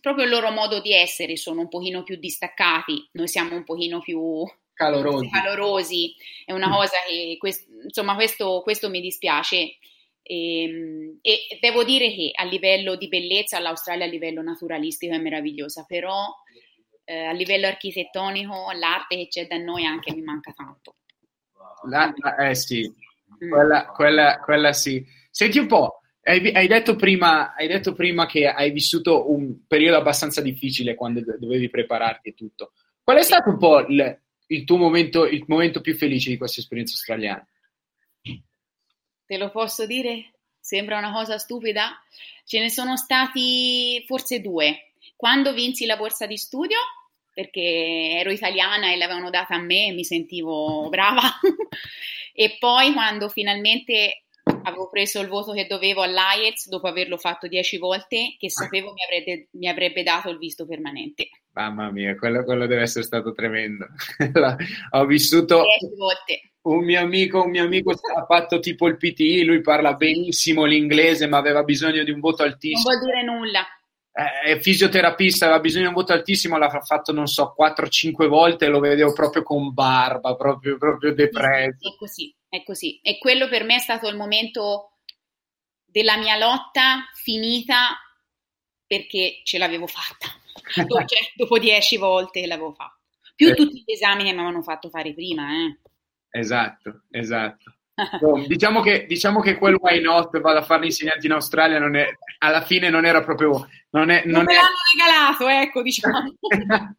proprio 0.00 0.24
il 0.24 0.30
loro 0.30 0.50
modo 0.50 0.80
di 0.80 0.92
essere 0.92 1.36
sono 1.36 1.60
un 1.60 1.68
pochino 1.68 2.02
più 2.02 2.16
distaccati, 2.16 3.08
noi 3.12 3.28
siamo 3.28 3.54
un 3.54 3.64
pochino 3.64 4.00
più 4.00 4.44
Calorosi. 4.74 5.28
calorosi, 5.30 6.14
è 6.44 6.52
una 6.52 6.68
cosa 6.68 6.96
che, 7.06 7.36
quest- 7.38 7.68
insomma, 7.84 8.14
questo, 8.14 8.60
questo 8.62 8.90
mi 8.90 9.00
dispiace. 9.00 9.78
E, 10.28 11.18
e 11.22 11.58
devo 11.60 11.84
dire 11.84 12.12
che 12.12 12.30
a 12.34 12.44
livello 12.44 12.96
di 12.96 13.06
bellezza 13.06 13.60
l'Australia 13.60 14.06
a 14.06 14.08
livello 14.08 14.42
naturalistico 14.42 15.14
è 15.14 15.18
meravigliosa, 15.18 15.84
però 15.86 16.34
eh, 17.04 17.24
a 17.24 17.32
livello 17.32 17.66
architettonico 17.68 18.72
l'arte 18.72 19.16
che 19.16 19.28
c'è 19.28 19.46
da 19.46 19.56
noi 19.58 19.84
anche 19.84 20.12
mi 20.12 20.22
manca 20.22 20.52
tanto. 20.52 20.96
La- 21.88 22.12
eh 22.38 22.54
sì, 22.56 22.92
quella, 23.48 23.86
quella- 23.86 24.40
quella 24.40 24.72
sì. 24.72 25.04
Senti 25.30 25.58
un 25.58 25.66
po', 25.68 26.00
hai, 26.22 26.50
hai 26.52 26.66
detto 26.66 26.96
prima, 26.96 27.54
hai 27.54 27.68
detto 27.68 27.92
prima 27.92 28.26
che 28.26 28.48
hai 28.48 28.72
vissuto 28.72 29.30
un 29.30 29.66
periodo 29.66 29.98
abbastanza 29.98 30.40
difficile 30.40 30.94
quando 30.94 31.20
do- 31.20 31.36
dovevi 31.38 31.70
prepararti 31.70 32.30
e 32.30 32.34
tutto. 32.34 32.72
Qual 33.02 33.16
è 33.18 33.22
stato 33.22 33.50
un 33.50 33.58
po' 33.58 33.78
il, 33.86 34.20
il 34.48 34.64
tuo 34.64 34.76
momento, 34.76 35.24
il 35.26 35.44
momento 35.46 35.80
più 35.80 35.94
felice 35.94 36.30
di 36.30 36.36
questa 36.36 36.60
esperienza 36.60 36.94
australiana? 36.94 37.46
Te 39.26 39.36
lo 39.38 39.50
posso 39.50 39.86
dire? 39.86 40.34
Sembra 40.60 40.98
una 40.98 41.12
cosa 41.12 41.36
stupida? 41.36 42.00
Ce 42.44 42.60
ne 42.60 42.70
sono 42.70 42.96
stati 42.96 44.02
forse 44.06 44.40
due. 44.40 44.92
Quando 45.16 45.52
vinsi 45.52 45.84
la 45.84 45.96
borsa 45.96 46.26
di 46.26 46.36
studio, 46.36 46.78
perché 47.34 48.18
ero 48.18 48.30
italiana 48.30 48.92
e 48.92 48.96
l'avevano 48.96 49.30
data 49.30 49.54
a 49.54 49.60
me 49.60 49.86
e 49.86 49.92
mi 49.92 50.04
sentivo 50.04 50.88
brava, 50.88 51.22
e 52.32 52.56
poi 52.60 52.92
quando 52.92 53.28
finalmente 53.28 54.26
avevo 54.62 54.88
preso 54.88 55.20
il 55.20 55.28
voto 55.28 55.52
che 55.52 55.66
dovevo 55.66 56.02
all'IELTS, 56.02 56.68
dopo 56.68 56.86
averlo 56.86 57.16
fatto 57.16 57.48
dieci 57.48 57.78
volte, 57.78 58.36
che 58.38 58.48
sapevo 58.48 58.92
mi 58.92 59.02
avrebbe, 59.02 59.48
mi 59.52 59.68
avrebbe 59.68 60.04
dato 60.04 60.30
il 60.30 60.38
visto 60.38 60.66
permanente. 60.66 61.28
Mamma 61.56 61.90
mia, 61.90 62.14
quello, 62.16 62.44
quello 62.44 62.66
deve 62.66 62.82
essere 62.82 63.02
stato 63.02 63.32
tremendo. 63.32 63.86
Ho 64.92 65.06
vissuto 65.06 65.62
un 66.62 66.84
mio 66.84 67.00
amico, 67.00 67.44
un 67.44 67.50
mio 67.50 67.64
amico 67.64 67.92
ha 67.92 68.26
fatto 68.26 68.58
tipo 68.58 68.86
il 68.88 68.98
PTI, 68.98 69.42
lui 69.44 69.62
parla 69.62 69.94
benissimo 69.94 70.64
l'inglese, 70.64 71.26
ma 71.26 71.38
aveva 71.38 71.62
bisogno 71.62 72.04
di 72.04 72.10
un 72.10 72.20
voto 72.20 72.42
Non 72.42 72.52
altissimo. 72.52 72.82
vuol 72.82 73.02
dire 73.04 73.22
nulla. 73.24 73.66
Eh, 74.12 74.52
È 74.52 74.58
fisioterapista, 74.60 75.46
aveva 75.46 75.60
bisogno 75.60 75.84
di 75.84 75.88
un 75.88 75.94
voto 75.94 76.12
altissimo, 76.12 76.58
l'ha 76.58 76.68
fatto, 76.82 77.12
non 77.12 77.26
so, 77.26 77.54
4-5 77.58 78.26
volte 78.26 78.66
lo 78.66 78.80
vedevo 78.80 79.14
proprio 79.14 79.42
con 79.42 79.72
barba, 79.72 80.36
proprio, 80.36 80.76
proprio 80.76 81.14
depresso. 81.14 81.88
È 81.88 81.96
così, 81.98 82.34
è 82.50 82.62
così. 82.64 83.00
E 83.02 83.16
quello 83.16 83.48
per 83.48 83.64
me 83.64 83.76
è 83.76 83.80
stato 83.80 84.08
il 84.08 84.16
momento 84.16 84.98
della 85.86 86.18
mia 86.18 86.36
lotta 86.36 87.04
finita 87.14 87.96
perché 88.86 89.40
ce 89.42 89.56
l'avevo 89.56 89.86
fatta. 89.86 90.26
Dopo, 90.74 91.04
cioè, 91.04 91.18
dopo 91.36 91.58
dieci 91.58 91.96
volte 91.96 92.46
l'avevo 92.46 92.72
fatta. 92.72 92.98
Più 93.34 93.48
Eh. 93.48 93.54
tutti 93.54 93.82
gli 93.84 93.92
esami 93.92 94.24
che 94.24 94.32
mi 94.32 94.38
avevano 94.38 94.62
fatto 94.62 94.88
fare 94.88 95.14
prima. 95.14 95.48
Eh. 95.52 95.78
Esatto, 96.30 97.02
esatto. 97.10 97.72
Diciamo, 98.46 98.82
che, 98.82 99.06
diciamo 99.06 99.40
che 99.40 99.56
quel 99.56 99.76
why 99.76 100.00
not 100.02 100.38
vado 100.40 100.58
a 100.58 100.62
fare 100.62 100.82
l'insegnante 100.82 101.26
in 101.26 101.32
Australia 101.32 101.78
non 101.78 101.96
è, 101.96 102.06
alla 102.38 102.60
fine 102.62 102.90
non 102.90 103.06
era 103.06 103.22
proprio... 103.22 103.66
Non, 103.90 104.10
è, 104.10 104.22
Non 104.26 104.34
non 104.34 104.44
me 104.44 104.52
è- 104.52 104.56
l'hanno 104.56 105.38
regalato, 105.38 105.48
ecco, 105.48 105.82
diciamo. 105.82 106.34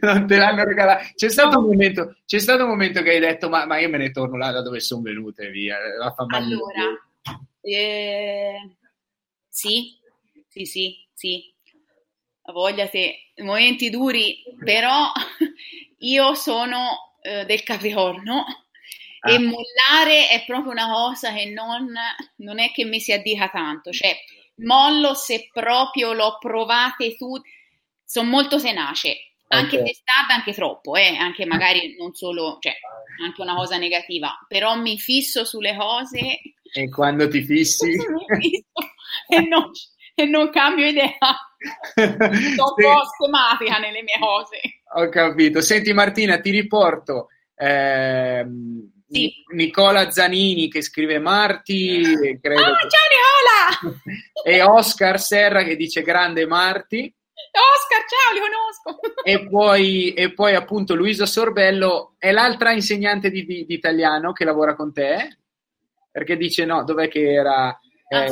non 0.00 0.26
te 0.26 0.36
l'hanno 0.36 0.64
regalato. 0.64 1.04
C'è 1.14 1.30
stato, 1.30 1.58
un 1.58 1.64
momento, 1.66 2.16
c'è 2.26 2.38
stato 2.38 2.64
un 2.64 2.68
momento 2.70 3.00
che 3.00 3.10
hai 3.12 3.20
detto: 3.20 3.48
Ma, 3.48 3.64
ma 3.64 3.78
io 3.78 3.88
me 3.88 3.96
ne 3.96 4.10
torno 4.10 4.36
là 4.36 4.50
da 4.50 4.60
dove 4.60 4.80
sono 4.80 5.00
venuto 5.00 5.40
e 5.40 5.48
via. 5.50 5.78
Allora, 6.28 7.00
eh, 7.62 8.76
sì, 9.48 9.98
sì, 10.48 10.64
sì, 10.66 11.06
sì. 11.14 11.53
A 12.46 12.52
voglia 12.52 12.88
te, 12.88 13.32
momenti 13.36 13.90
duri, 13.90 14.42
però 14.62 15.10
io 15.98 16.34
sono 16.34 17.16
eh, 17.22 17.44
del 17.44 17.62
Capricorno 17.62 18.44
Ah. 19.26 19.32
e 19.32 19.38
mollare 19.38 20.28
è 20.28 20.44
proprio 20.44 20.70
una 20.70 20.86
cosa 20.86 21.32
che 21.32 21.46
non, 21.46 21.90
non 22.36 22.58
è 22.58 22.70
che 22.72 22.84
mi 22.84 23.00
si 23.00 23.10
addica 23.10 23.48
tanto, 23.48 23.90
cioè 23.90 24.14
mollo 24.56 25.14
se 25.14 25.48
proprio 25.50 26.12
l'ho 26.12 26.36
provate 26.38 27.16
tutte, 27.16 27.48
sono 28.04 28.28
molto 28.28 28.60
tenace, 28.60 29.32
anche 29.48 29.78
Ok. 29.78 29.84
testarda, 29.84 30.34
anche 30.34 30.52
troppo, 30.52 30.94
eh, 30.96 31.16
anche 31.16 31.46
magari 31.46 31.96
non 31.98 32.12
solo, 32.12 32.58
cioè 32.60 32.74
anche 33.24 33.40
una 33.40 33.54
cosa 33.54 33.78
negativa, 33.78 34.30
però 34.46 34.76
mi 34.76 34.98
fisso 34.98 35.46
sulle 35.46 35.74
cose 35.74 36.40
E 36.74 36.88
quando 36.90 37.26
ti 37.26 37.42
fissi, 37.42 37.96
e 39.28 39.40
non, 39.48 39.70
e 40.22 40.24
non 40.26 40.50
cambio 40.50 40.86
idea, 40.86 41.10
sono 41.94 42.74
un 42.76 42.82
po' 42.82 43.02
schematica 43.14 43.78
nelle 43.78 44.02
mie 44.02 44.18
cose. 44.20 44.58
ho 44.94 45.08
capito. 45.08 45.60
Senti, 45.60 45.92
Martina, 45.92 46.40
ti 46.40 46.50
riporto 46.50 47.28
ehm, 47.56 48.90
Sì. 49.08 49.32
Nicola 49.54 50.10
Zanini 50.10 50.68
che 50.68 50.82
scrive 50.82 51.18
Marti, 51.18 52.02
credo 52.40 52.60
Ah, 52.62 52.76
ciao 52.88 53.88
Nicola! 53.90 54.02
e 54.44 54.62
Oscar 54.62 55.20
Serra 55.20 55.62
che 55.62 55.76
dice 55.76 56.02
grande 56.02 56.46
Marti. 56.46 57.12
Oscar, 57.54 58.04
ciao, 58.08 58.32
li 58.32 58.40
conosco! 58.40 59.22
E 59.24 59.48
poi, 59.48 60.12
e 60.14 60.32
poi 60.32 60.54
appunto 60.54 60.94
Luisa 60.96 61.26
Sorbello 61.26 62.14
è 62.18 62.32
l'altra 62.32 62.72
insegnante 62.72 63.30
di, 63.30 63.44
di- 63.44 63.64
di 63.64 63.74
italiano 63.74 64.32
che 64.32 64.44
lavora 64.44 64.74
con 64.74 64.92
te, 64.92 65.38
perché 66.10 66.36
dice 66.36 66.64
no, 66.64 66.82
dov'è 66.84 67.08
che 67.08 67.32
era? 67.32 67.78
Eh, 68.08 68.16
Ah, 68.16 68.26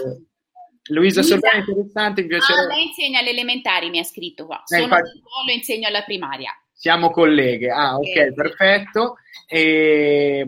Luisa 0.88 1.20
Luisa. 1.20 1.36
È 1.50 1.56
interessante, 1.58 2.22
mi 2.22 2.26
Ah, 2.34 2.38
piacerebbe. 2.38 2.74
lei 2.74 2.86
insegna 2.86 3.20
alle 3.20 3.30
elementari, 3.30 3.90
mi 3.90 3.98
ha 3.98 4.04
scritto 4.04 4.46
qua. 4.46 4.58
Eh, 4.60 4.62
Sono 4.66 4.82
infatti- 4.82 5.10
di 5.12 5.20
Polo, 5.22 5.52
insegno 5.56 5.88
alla 5.88 6.02
primaria. 6.02 6.50
Siamo 6.72 7.10
colleghe. 7.10 7.70
Ah, 7.70 7.96
ok, 7.96 8.06
Sì. 8.06 8.32
perfetto. 8.34 9.16
E, 9.46 10.46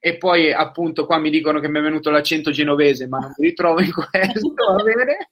e 0.00 0.16
poi 0.18 0.52
appunto 0.52 1.06
qua 1.06 1.18
mi 1.18 1.30
dicono 1.30 1.58
che 1.60 1.68
mi 1.68 1.78
è 1.78 1.82
venuto 1.82 2.10
l'accento 2.10 2.50
genovese, 2.52 3.08
ma 3.08 3.18
non 3.18 3.32
mi 3.36 3.46
ritrovo 3.48 3.80
in 3.80 3.90
questo, 3.92 4.52
va 4.54 4.82
bene? 4.84 5.28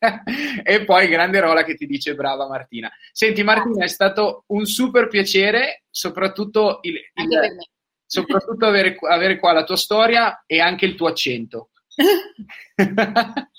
E 0.65 0.85
poi 0.85 1.07
grande 1.09 1.39
Rola 1.41 1.63
che 1.63 1.75
ti 1.75 1.87
dice 1.87 2.15
brava 2.15 2.49
Martina. 2.49 2.91
Senti 3.13 3.43
Martina, 3.45 3.85
è 3.85 3.89
stato 3.89 4.45
un 4.49 4.65
super 4.65 5.07
piacere, 5.09 5.85
soprattutto, 5.91 6.79
il, 6.83 6.95
il- 6.95 7.69
soprattutto 8.07 8.67
avere, 8.67 8.97
avere 9.09 9.39
qua 9.39 9.53
la 9.53 9.65
tua 9.65 9.77
storia 9.77 10.43
e 10.47 10.59
anche 10.59 10.87
il 10.87 10.95
tuo 10.97 11.07
accento. 11.09 11.71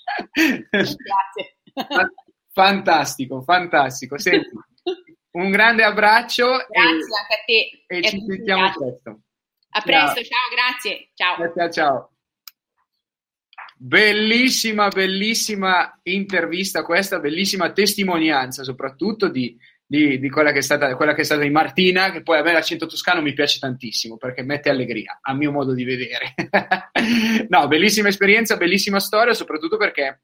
Grazie. 0.70 1.58
fantastico, 2.52 3.42
fantastico. 3.42 4.18
Senti, 4.18 4.50
un 5.32 5.50
grande 5.52 5.84
abbraccio 5.84 6.46
Grazie 6.46 6.92
anche 6.92 7.34
a 7.34 7.44
te. 7.46 7.84
e, 7.88 7.98
e 7.98 7.98
e 7.98 8.04
ci 8.04 8.24
sentiamo 8.28 8.72
presto. 8.72 9.22
A 9.76 9.82
presto, 9.82 10.22
ciao, 10.24 10.50
grazie. 10.54 11.10
Ciao. 11.16 11.54
Ciao, 11.56 11.70
ciao. 11.70 12.12
Bellissima, 13.76 14.88
bellissima 14.88 16.00
intervista 16.04 16.84
questa, 16.84 17.20
bellissima 17.20 17.72
testimonianza 17.74 18.64
soprattutto 18.64 19.28
di, 19.28 19.58
di, 19.94 20.18
di 20.18 20.28
quella, 20.28 20.52
che 20.52 20.64
stata, 20.64 20.96
quella, 20.96 21.14
che 21.14 21.22
è 21.22 21.24
stata, 21.24 21.42
di 21.42 21.52
Martina, 21.52 22.12
che 22.12 22.24
poi 22.24 22.40
a 22.40 22.42
me 22.42 22.52
l'accento 22.52 22.88
toscano 22.88 23.22
mi 23.22 23.34
piace 23.34 23.60
tantissimo 23.60 24.18
perché 24.18 24.42
mette 24.42 24.72
allegria, 24.72 25.20
a 25.22 25.36
mio 25.36 25.52
modo 25.52 25.72
di 25.76 25.84
vedere. 25.84 26.34
no, 27.48 27.68
bellissima 27.68 28.08
esperienza, 28.08 28.58
bellissima 28.58 29.00
storia, 29.00 29.36
soprattutto 29.36 29.78
perché 29.78 30.22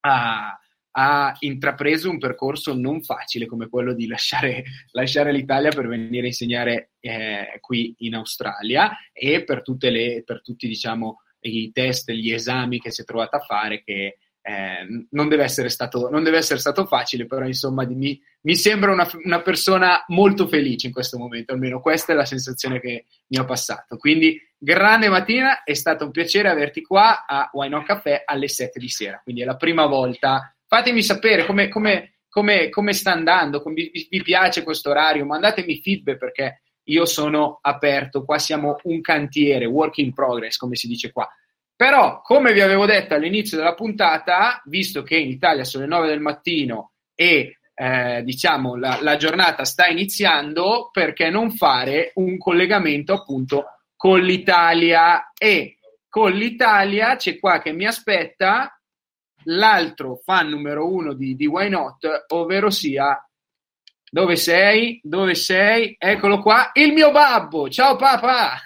ha, 0.00 0.58
ha, 0.92 1.36
intrapreso 1.40 2.08
un 2.08 2.16
percorso 2.16 2.74
non 2.74 3.02
facile 3.02 3.44
come 3.44 3.68
quello 3.68 3.92
di 3.92 4.06
lasciare, 4.06 4.64
lasciare 4.92 5.32
l'Italia 5.32 5.68
per 5.68 5.86
venire 5.86 6.24
a 6.24 6.28
insegnare 6.28 6.92
eh, 7.00 7.58
qui 7.60 7.94
in 7.98 8.14
Australia 8.14 8.90
e 9.12 9.44
per, 9.44 9.62
le, 9.80 10.22
per 10.24 10.40
tutti 10.40 10.66
diciamo, 10.66 11.20
i 11.40 11.70
test, 11.72 12.10
gli 12.10 12.32
esami 12.32 12.80
che 12.80 12.90
si 12.90 13.02
è 13.02 13.04
trovata 13.04 13.36
a 13.36 13.40
fare 13.40 13.82
che 13.84 14.16
eh, 14.46 15.06
non, 15.08 15.28
deve 15.28 15.48
stato, 15.48 16.10
non, 16.10 16.22
deve 16.22 16.36
essere 16.36 16.58
stato, 16.58 16.84
facile, 16.84 17.24
però 17.24 17.46
insomma 17.46 17.86
mi, 17.86 18.20
mi 18.42 18.54
sembra 18.54 18.92
una, 18.92 19.08
una, 19.24 19.40
persona 19.40 20.04
molto 20.08 20.46
felice 20.46 20.88
in 20.88 20.92
questo 20.92 21.16
momento, 21.16 21.54
almeno 21.54 21.80
questa 21.80 22.12
è 22.12 22.14
la 22.14 22.26
sensazione 22.26 22.78
che 22.78 23.06
mi 23.28 23.38
ha 23.38 23.44
passato. 23.46 23.96
Quindi 23.96 24.38
grande 24.58 25.08
mattina, 25.08 25.62
è 25.62 25.72
stato 25.72 26.04
un 26.04 26.10
piacere 26.10 26.50
averti 26.50 26.82
qua 26.82 27.24
a 27.24 27.48
Why 27.54 27.70
Not 27.70 27.86
Caffè 27.86 28.22
alle 28.26 28.48
7 28.48 28.78
di 28.78 28.90
sera, 28.90 29.18
quindi 29.22 29.40
è 29.40 29.46
la 29.46 29.56
prima 29.56 29.86
volta. 29.86 30.54
Fatemi 30.66 31.02
sapere 31.02 31.46
come, 31.46 31.68
come, 31.68 32.16
come, 32.28 32.68
come 32.68 32.92
sta 32.92 33.12
andando, 33.12 33.62
vi, 33.72 33.90
vi 34.10 34.22
piace 34.22 34.62
questo 34.62 34.90
orario, 34.90 35.24
mandatemi 35.24 35.80
feedback 35.80 36.18
perché 36.18 36.60
io 36.88 37.06
sono 37.06 37.60
aperto, 37.62 38.26
qua 38.26 38.38
siamo 38.38 38.76
un 38.82 39.00
cantiere, 39.00 39.64
work 39.64 39.96
in 39.96 40.12
progress, 40.12 40.58
come 40.58 40.76
si 40.76 40.86
dice 40.86 41.12
qua. 41.12 41.26
Però, 41.76 42.20
come 42.22 42.52
vi 42.52 42.60
avevo 42.60 42.86
detto 42.86 43.14
all'inizio 43.14 43.56
della 43.56 43.74
puntata, 43.74 44.62
visto 44.66 45.02
che 45.02 45.16
in 45.16 45.28
Italia 45.28 45.64
sono 45.64 45.84
le 45.84 45.90
9 45.90 46.06
del 46.06 46.20
mattino 46.20 46.92
e 47.14 47.58
eh, 47.74 48.22
diciamo 48.22 48.76
la, 48.76 48.98
la, 49.00 49.16
giornata 49.16 49.64
sta 49.64 49.88
iniziando, 49.88 50.90
perché 50.92 51.30
non 51.30 51.50
fare 51.50 52.12
un 52.14 52.38
collegamento 52.38 53.12
appunto 53.12 53.64
con 53.96 54.20
l'Italia? 54.20 55.32
E 55.36 55.78
con 56.08 56.30
l'Italia 56.30 57.16
c'è 57.16 57.40
qua 57.40 57.60
che 57.60 57.72
mi 57.72 57.86
aspetta 57.86 58.80
l'altro 59.46 60.20
fan 60.22 60.48
numero 60.48 60.88
uno 60.88 61.12
di, 61.12 61.34
di 61.34 61.46
Why 61.46 61.68
Not, 61.68 62.26
ovvero 62.28 62.70
sia 62.70 63.18
dove 64.08 64.36
sei? 64.36 65.00
Dove 65.02 65.34
sei? 65.34 65.96
Eccolo 65.98 66.40
qua, 66.40 66.70
il 66.74 66.92
mio 66.92 67.10
babbo. 67.10 67.68
Ciao 67.68 67.96
papà. 67.96 68.60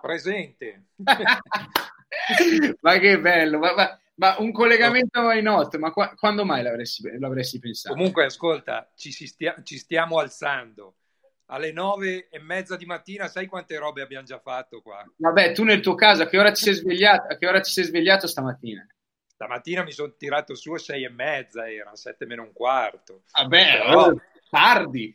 Presente. 0.00 0.86
ma 2.80 2.98
che 2.98 3.20
bello, 3.20 3.58
ma, 3.58 3.74
ma, 3.74 4.00
ma 4.16 4.36
un 4.38 4.52
collegamento 4.52 5.20
no. 5.20 5.26
why 5.28 5.42
not? 5.42 5.76
Ma 5.76 5.90
qua, 5.90 6.14
quando 6.14 6.44
mai 6.44 6.62
l'avresti, 6.62 7.18
l'avresti, 7.18 7.58
pensato? 7.58 7.94
Comunque, 7.94 8.24
ascolta, 8.24 8.90
ci, 8.94 9.10
stia, 9.10 9.54
ci, 9.62 9.78
stiamo 9.78 10.18
alzando. 10.18 10.96
Alle 11.46 11.72
nove 11.72 12.28
e 12.30 12.38
mezza 12.38 12.76
di 12.76 12.86
mattina, 12.86 13.28
sai 13.28 13.46
quante 13.46 13.76
robe 13.76 14.00
abbiamo 14.00 14.24
già 14.24 14.38
fatto 14.38 14.80
qua? 14.80 15.04
Vabbè, 15.16 15.52
tu 15.52 15.62
nel 15.62 15.80
tuo 15.80 15.94
caso, 15.94 16.22
a 16.22 16.26
che 16.26 16.38
ora 16.38 16.50
ti 16.50 16.62
sei 16.62 16.74
svegliato, 16.74 17.32
a 17.34 17.36
che 17.36 17.46
ora 17.46 17.60
ti 17.60 17.70
sei 17.70 17.84
svegliato 17.84 18.26
stamattina? 18.26 18.86
Stamattina 19.26 19.82
mi 19.82 19.92
sono 19.92 20.14
tirato 20.16 20.54
su 20.54 20.72
a 20.72 20.78
sei 20.78 21.04
e 21.04 21.10
mezza, 21.10 21.68
era 21.70 21.94
sette 21.96 22.24
meno 22.24 22.42
un 22.42 22.52
quarto. 22.52 23.24
Vabbè, 23.32 23.82
Però... 23.84 24.14
tardi. 24.48 25.14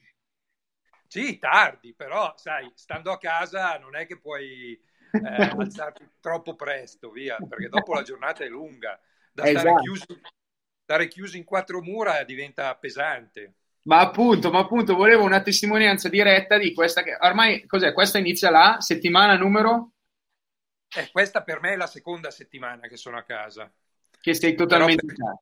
Sì, 1.07 1.39
tardi, 1.39 1.95
però 1.95 2.35
sai, 2.37 2.71
stando 2.75 3.11
a 3.11 3.17
casa 3.17 3.79
non 3.79 3.95
è 3.95 4.05
che 4.05 4.19
puoi 4.19 4.79
eh, 5.11 5.19
alzarti 5.57 6.07
troppo 6.19 6.55
presto, 6.55 7.11
via, 7.11 7.37
perché 7.47 7.69
dopo 7.69 7.93
la 7.93 8.03
giornata 8.03 8.43
è 8.43 8.47
lunga. 8.47 8.99
Da 9.31 9.45
esatto. 9.45 9.59
stare, 9.59 9.81
chiusi, 9.81 10.21
stare 10.83 11.07
chiusi 11.07 11.37
in 11.37 11.43
quattro 11.43 11.81
mura 11.81 12.23
diventa 12.23 12.75
pesante. 12.75 13.53
Ma 13.83 13.99
appunto, 13.99 14.51
ma 14.51 14.59
appunto, 14.59 14.95
volevo 14.95 15.23
una 15.23 15.41
testimonianza 15.41 16.09
diretta 16.09 16.57
di 16.57 16.73
questa 16.73 17.01
che 17.01 17.17
ormai 17.19 17.65
cos'è? 17.65 17.93
Questa 17.93 18.17
inizia 18.17 18.49
la 18.49 18.77
settimana 18.79 19.35
numero? 19.35 19.93
Eh, 20.95 21.09
questa 21.11 21.43
per 21.43 21.61
me 21.61 21.73
è 21.73 21.75
la 21.75 21.87
seconda 21.87 22.29
settimana 22.31 22.87
che 22.87 22.97
sono 22.97 23.17
a 23.17 23.23
casa. 23.23 23.71
Che 24.19 24.33
sei 24.33 24.55
totalmente 24.55 25.05
per, 25.05 25.39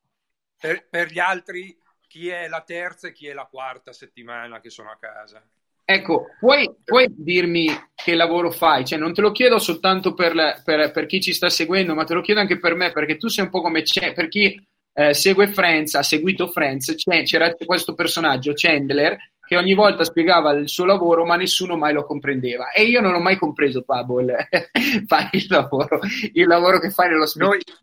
per, 0.58 0.88
per, 0.88 1.12
gli 1.12 1.20
altri, 1.20 1.78
chi 2.08 2.30
è 2.30 2.48
la 2.48 2.62
terza 2.62 3.08
e 3.08 3.12
chi 3.12 3.28
è 3.28 3.34
la 3.34 3.46
quarta 3.46 3.92
settimana 3.92 4.60
che 4.60 4.70
sono 4.70 4.92
a 4.92 4.98
casa. 4.98 5.44
Ecco, 5.90 6.32
puoi, 6.38 6.70
puoi, 6.84 7.08
dirmi 7.10 7.68
che 7.96 8.14
lavoro 8.14 8.52
fai? 8.52 8.84
Cioè, 8.84 9.00
non 9.00 9.14
te 9.14 9.22
lo 9.22 9.32
chiedo 9.32 9.58
soltanto 9.58 10.14
per, 10.14 10.62
per, 10.62 10.92
per, 10.92 11.06
chi 11.06 11.22
ci 11.22 11.32
sta 11.32 11.48
seguendo, 11.48 11.96
ma 11.96 12.04
te 12.04 12.14
lo 12.14 12.20
chiedo 12.20 12.42
anche 12.42 12.60
per 12.60 12.76
me, 12.76 12.92
perché 12.92 13.16
tu 13.16 13.30
sei 13.30 13.46
un 13.46 13.50
po' 13.50 13.62
come 13.62 13.84
c'è, 13.84 14.12
per 14.12 14.28
chi 14.28 14.62
eh, 14.92 15.14
segue 15.14 15.48
Friends, 15.48 15.96
ha 15.96 16.04
seguito 16.04 16.48
Friends, 16.48 16.94
c'era 17.24 17.54
questo 17.54 17.94
personaggio, 17.94 18.52
Chandler, 18.54 19.18
che 19.48 19.56
ogni 19.56 19.74
volta 19.76 20.04
spiegava 20.04 20.52
il 20.52 20.68
suo 20.68 20.84
lavoro, 20.84 21.24
ma 21.24 21.38
nessuno 21.38 21.78
mai 21.78 21.94
lo 21.94 22.04
comprendeva. 22.04 22.72
E 22.72 22.84
io 22.84 23.00
non 23.00 23.14
ho 23.14 23.20
mai 23.20 23.38
compreso, 23.38 23.84
Pablo, 23.84 24.26
fai 25.08 25.30
il 25.32 25.46
lavoro, 25.48 26.02
il 26.34 26.48
lavoro 26.48 26.80
che 26.80 26.90
fai 26.90 27.08
nello 27.08 27.26
spettacolo. 27.26 27.62
Noi... 27.66 27.76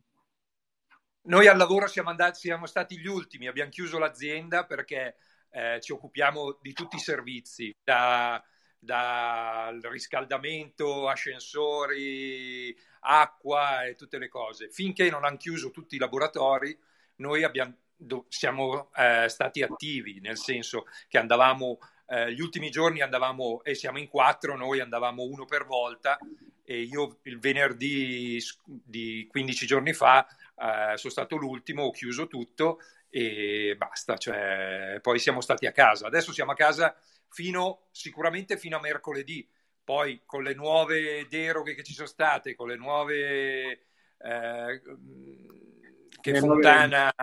Noi 1.26 1.46
al 1.46 1.56
lavoro 1.56 1.86
siamo, 1.86 2.10
andati, 2.10 2.38
siamo 2.40 2.66
stati 2.66 2.98
gli 2.98 3.06
ultimi, 3.06 3.48
abbiamo 3.48 3.70
chiuso 3.70 3.98
l'azienda 3.98 4.66
perché 4.66 5.16
eh, 5.54 5.80
ci 5.80 5.92
occupiamo 5.92 6.58
di 6.60 6.72
tutti 6.72 6.96
i 6.96 7.00
servizi, 7.00 7.72
dal 7.82 8.42
da 8.76 9.70
riscaldamento, 9.88 11.08
ascensori, 11.08 12.76
acqua 13.00 13.84
e 13.84 13.94
tutte 13.94 14.18
le 14.18 14.28
cose. 14.28 14.68
Finché 14.68 15.08
non 15.10 15.24
hanno 15.24 15.36
chiuso 15.36 15.70
tutti 15.70 15.94
i 15.94 15.98
laboratori, 15.98 16.76
noi 17.16 17.44
abbiamo, 17.44 17.76
do, 17.96 18.26
siamo 18.28 18.90
eh, 18.96 19.28
stati 19.28 19.62
attivi, 19.62 20.18
nel 20.20 20.36
senso 20.36 20.86
che 21.08 21.18
andavamo, 21.18 21.78
eh, 22.08 22.32
gli 22.32 22.40
ultimi 22.40 22.68
giorni 22.70 23.00
andavamo, 23.00 23.62
e 23.62 23.76
siamo 23.76 23.98
in 23.98 24.08
quattro, 24.08 24.56
noi 24.56 24.80
andavamo 24.80 25.22
uno 25.22 25.44
per 25.44 25.66
volta, 25.66 26.18
e 26.64 26.80
io 26.80 27.18
il 27.22 27.38
venerdì 27.38 28.42
di 28.64 29.28
15 29.30 29.66
giorni 29.66 29.92
fa 29.92 30.26
eh, 30.26 30.96
sono 30.96 31.12
stato 31.12 31.36
l'ultimo, 31.36 31.84
ho 31.84 31.90
chiuso 31.92 32.26
tutto 32.26 32.80
e 33.16 33.76
basta, 33.76 34.16
cioè, 34.16 34.98
poi 35.00 35.20
siamo 35.20 35.40
stati 35.40 35.66
a 35.66 35.72
casa. 35.72 36.08
Adesso 36.08 36.32
siamo 36.32 36.50
a 36.50 36.56
casa 36.56 36.96
fino, 37.28 37.86
sicuramente 37.92 38.56
fino 38.58 38.76
a 38.76 38.80
mercoledì, 38.80 39.48
poi 39.84 40.22
con 40.26 40.42
le 40.42 40.54
nuove 40.54 41.24
deroghe 41.28 41.76
che 41.76 41.84
ci 41.84 41.92
sono 41.92 42.08
state, 42.08 42.56
con 42.56 42.66
le 42.66 42.74
nuove 42.74 43.70
eh, 44.18 44.82
che, 46.20 46.38
Fontana, 46.40 47.14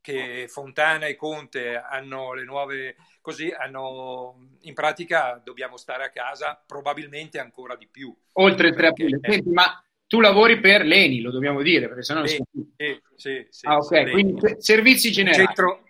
che 0.00 0.46
Fontana 0.46 1.06
e 1.06 1.16
Conte 1.16 1.74
hanno 1.74 2.32
le 2.32 2.44
nuove 2.44 2.94
così 3.20 3.50
hanno 3.50 4.50
in 4.60 4.74
pratica 4.74 5.40
dobbiamo 5.42 5.76
stare 5.76 6.04
a 6.04 6.10
casa 6.10 6.62
probabilmente 6.64 7.40
ancora 7.40 7.74
di 7.74 7.88
più. 7.88 8.16
Oltre 8.34 8.68
il 8.68 8.76
3 8.76 8.86
aprile. 8.86 9.18
Senti, 9.20 9.50
ma 9.50 9.84
tu 10.06 10.20
lavori 10.20 10.60
per 10.60 10.84
l'ENI, 10.84 11.20
lo 11.20 11.30
dobbiamo 11.30 11.62
dire, 11.62 11.88
perché 11.88 12.02
sennò 12.02 12.24
sì, 12.26 12.42
sì, 12.76 13.00
sì, 13.16 13.46
sì, 13.48 13.66
Ah, 13.66 13.78
ok, 13.78 14.10
quindi 14.10 14.56
servizi 14.58 15.10
generali. 15.10 15.44
Centro, 15.44 15.82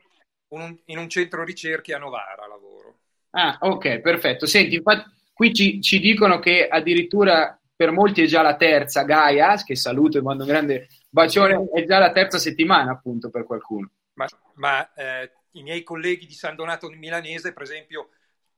un, 0.48 0.76
in 0.86 0.98
un 0.98 1.08
centro 1.08 1.44
ricerche 1.44 1.94
a 1.94 1.98
Novara 1.98 2.46
lavoro. 2.46 2.98
Ah, 3.30 3.58
ok, 3.60 4.00
perfetto. 4.00 4.46
Senti, 4.46 4.76
infatti, 4.76 5.10
qui 5.32 5.52
ci, 5.52 5.82
ci, 5.82 6.00
dicono 6.00 6.38
che 6.38 6.66
addirittura 6.66 7.58
per 7.74 7.90
molti 7.90 8.22
è 8.22 8.26
già 8.26 8.40
la 8.40 8.56
terza, 8.56 9.02
Gaia, 9.02 9.56
che 9.56 9.76
saluto 9.76 10.16
e 10.16 10.22
mando 10.22 10.44
un 10.44 10.48
grande 10.48 10.88
bacione, 11.10 11.68
è 11.74 11.84
già 11.84 11.98
la 11.98 12.12
terza 12.12 12.38
settimana 12.38 12.92
appunto 12.92 13.28
per 13.28 13.44
qualcuno. 13.44 13.90
Ma, 14.14 14.26
ma 14.54 14.94
eh, 14.94 15.30
i 15.52 15.62
miei 15.62 15.82
colleghi 15.82 16.24
di 16.24 16.32
San 16.32 16.56
Donato 16.56 16.88
Milanese, 16.88 17.52
per 17.52 17.62
esempio, 17.62 18.08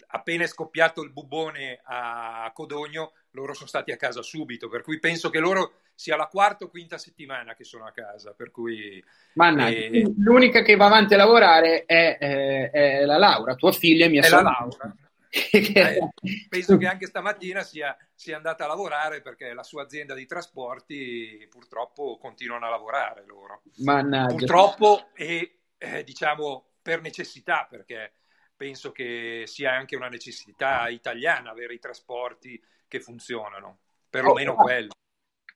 appena 0.09 0.45
è 0.45 0.47
scoppiato 0.47 1.03
il 1.03 1.11
bubone 1.11 1.81
a 1.83 2.49
Codogno, 2.55 3.15
loro 3.33 3.55
sono 3.55 3.69
stati 3.69 3.93
a 3.93 3.97
casa 3.97 4.23
subito, 4.23 4.69
per 4.69 4.83
cui 4.83 4.99
penso 4.99 5.31
che 5.31 5.39
loro 5.39 5.81
sia 5.95 6.17
la 6.17 6.27
quarta 6.27 6.65
o 6.65 6.69
quinta 6.69 6.99
settimana 6.99 7.55
che 7.55 7.65
sono 7.65 7.85
a 7.85 7.93
casa. 7.93 8.33
Per 8.33 8.51
cui, 8.51 9.03
Mannaggia, 9.35 9.77
eh, 9.77 10.13
l'unica 10.19 10.63
che 10.63 10.77
va 10.77 10.87
avanti 10.87 11.15
a 11.15 11.19
lavorare 11.19 11.85
è, 11.85 12.19
è, 12.19 12.71
è 12.71 13.05
la 13.05 13.19
Laura, 13.19 13.55
tua 13.55 13.73
figlia 13.73 14.07
e 14.07 14.09
mia 14.09 14.23
sorella. 14.23 14.51
la 14.51 14.59
Laura. 14.61 14.97
eh, 15.51 16.09
penso 16.49 16.79
che 16.79 16.87
anche 16.87 17.07
stamattina 17.07 17.63
sia, 17.63 17.95
sia, 18.15 18.37
andata 18.37 18.65
a 18.65 18.69
lavorare 18.69 19.21
perché 19.21 19.53
la 19.53 19.63
sua 19.63 19.83
azienda 19.83 20.15
di 20.15 20.25
trasporti 20.25 21.47
purtroppo 21.51 22.17
continuano 22.19 22.67
a 22.67 22.71
lavorare 22.71 23.25
loro. 23.27 23.63
Mannaggia. 23.79 24.35
Purtroppo 24.35 25.09
e 25.15 25.59
eh, 25.77 26.03
diciamo 26.03 26.65
per 26.81 27.03
necessità 27.03 27.67
perché 27.69 28.13
penso 28.57 28.91
che 28.91 29.45
sia 29.47 29.73
anche 29.73 29.97
una 29.97 30.09
necessità 30.09 30.89
italiana 30.89 31.51
avere 31.51 31.75
i 31.75 31.79
trasporti 31.79 32.61
che 32.89 33.01
funzionano, 33.01 33.79
perlomeno 34.11 34.53
oh, 34.53 34.63
quello. 34.63 34.93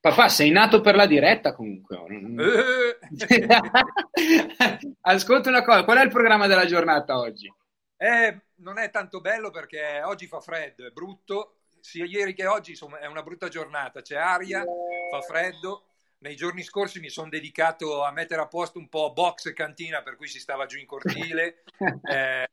Papà, 0.01 0.29
sei 0.29 0.51
nato 0.51 0.81
per 0.81 0.95
la 0.95 1.07
diretta 1.07 1.55
comunque. 1.55 1.97
Eh. 2.39 2.99
Ascolta 5.01 5.49
una 5.49 5.63
cosa, 5.63 5.85
qual 5.85 5.99
è 5.99 6.03
il 6.03 6.11
programma 6.11 6.47
della 6.47 6.67
giornata 6.67 7.19
oggi? 7.19 7.53
Eh, 7.97 8.41
non 8.57 8.79
è 8.79 8.91
tanto 8.91 9.21
bello 9.21 9.51
perché 9.51 10.03
oggi 10.03 10.27
fa 10.27 10.41
freddo, 10.41 10.87
è 10.87 10.91
brutto, 10.91 11.59
sia 11.81 12.05
ieri 12.05 12.35
che 12.35 12.47
oggi 12.47 12.71
insomma, 12.71 12.99
è 12.99 13.07
una 13.07 13.23
brutta 13.23 13.49
giornata, 13.49 14.03
c'è 14.03 14.17
aria, 14.17 14.65
fa 15.11 15.21
freddo, 15.21 15.85
nei 16.19 16.35
giorni 16.35 16.63
scorsi 16.63 17.01
mi 17.01 17.09
sono 17.09 17.29
dedicato 17.29 18.03
a 18.03 18.11
mettere 18.11 18.41
a 18.41 18.49
posto 18.49 18.79
un 18.79 18.89
po' 18.89 19.13
box 19.13 19.47
e 19.47 19.53
cantina, 19.53 20.03
per 20.03 20.17
cui 20.17 20.29
si 20.29 20.41
stava 20.41 20.67
giù 20.67 20.79
in 20.79 20.87
cortile, 20.87 21.63
eh, 22.11 22.49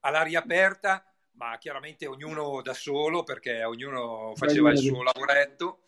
all'aria 0.00 0.40
aperta, 0.40 1.04
ma 1.42 1.58
chiaramente 1.58 2.06
ognuno 2.06 2.60
da 2.62 2.72
solo, 2.72 3.24
perché 3.24 3.64
ognuno 3.64 4.32
faceva 4.36 4.70
il 4.70 4.78
suo 4.78 5.02
lavoretto. 5.02 5.80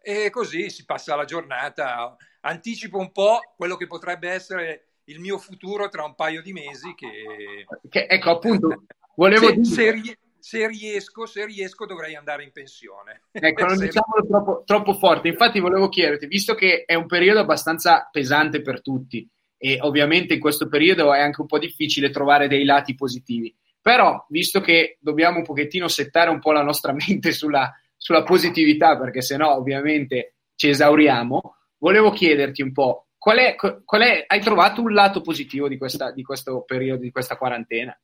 E 0.00 0.30
così 0.30 0.70
si 0.70 0.84
passa 0.84 1.14
la 1.14 1.24
giornata. 1.24 2.16
Anticipo 2.40 2.96
un 2.96 3.12
po' 3.12 3.40
quello 3.56 3.76
che 3.76 3.86
potrebbe 3.86 4.30
essere 4.30 4.86
il 5.04 5.20
mio 5.20 5.36
futuro 5.36 5.88
tra 5.88 6.04
un 6.04 6.14
paio 6.14 6.40
di 6.40 6.52
mesi. 6.52 6.94
Che, 6.94 7.66
che 7.88 8.06
ecco, 8.08 8.30
appunto, 8.30 8.84
volevo 9.16 9.48
se, 9.48 9.54
dire... 9.92 10.02
se, 10.02 10.18
se 10.38 10.66
riesco, 10.66 11.26
se 11.26 11.44
riesco 11.44 11.84
dovrei 11.84 12.14
andare 12.14 12.44
in 12.44 12.52
pensione. 12.52 13.22
Ecco, 13.32 13.66
non 13.66 13.76
diciamolo 13.78 14.26
troppo, 14.26 14.62
troppo 14.64 14.94
forte. 14.94 15.28
Infatti 15.28 15.60
volevo 15.60 15.88
chiederti, 15.88 16.26
visto 16.26 16.54
che 16.54 16.84
è 16.86 16.94
un 16.94 17.06
periodo 17.06 17.40
abbastanza 17.40 18.08
pesante 18.10 18.62
per 18.62 18.80
tutti 18.80 19.28
e 19.58 19.78
ovviamente 19.80 20.34
in 20.34 20.40
questo 20.40 20.68
periodo 20.68 21.12
è 21.12 21.20
anche 21.20 21.40
un 21.40 21.46
po' 21.46 21.58
difficile 21.58 22.10
trovare 22.10 22.46
dei 22.46 22.64
lati 22.64 22.94
positivi, 22.94 23.54
però 23.86 24.26
visto 24.30 24.60
che 24.60 24.98
dobbiamo 24.98 25.38
un 25.38 25.44
pochettino 25.44 25.86
settare 25.86 26.28
un 26.28 26.40
po' 26.40 26.50
la 26.50 26.64
nostra 26.64 26.90
mente 27.06 27.30
sulla, 27.30 27.72
sulla 27.96 28.24
positività, 28.24 28.98
perché 28.98 29.22
sennò 29.22 29.54
ovviamente 29.54 30.38
ci 30.56 30.70
esauriamo, 30.70 31.54
volevo 31.78 32.10
chiederti 32.10 32.62
un 32.62 32.72
po' 32.72 33.06
qual 33.16 33.38
è, 33.38 33.54
qual 33.54 34.02
è 34.02 34.24
hai 34.26 34.40
trovato 34.40 34.80
un 34.80 34.92
lato 34.92 35.20
positivo 35.20 35.68
di, 35.68 35.78
questa, 35.78 36.10
di 36.10 36.24
questo 36.24 36.62
periodo, 36.62 37.02
di 37.02 37.12
questa 37.12 37.36
quarantena? 37.36 37.96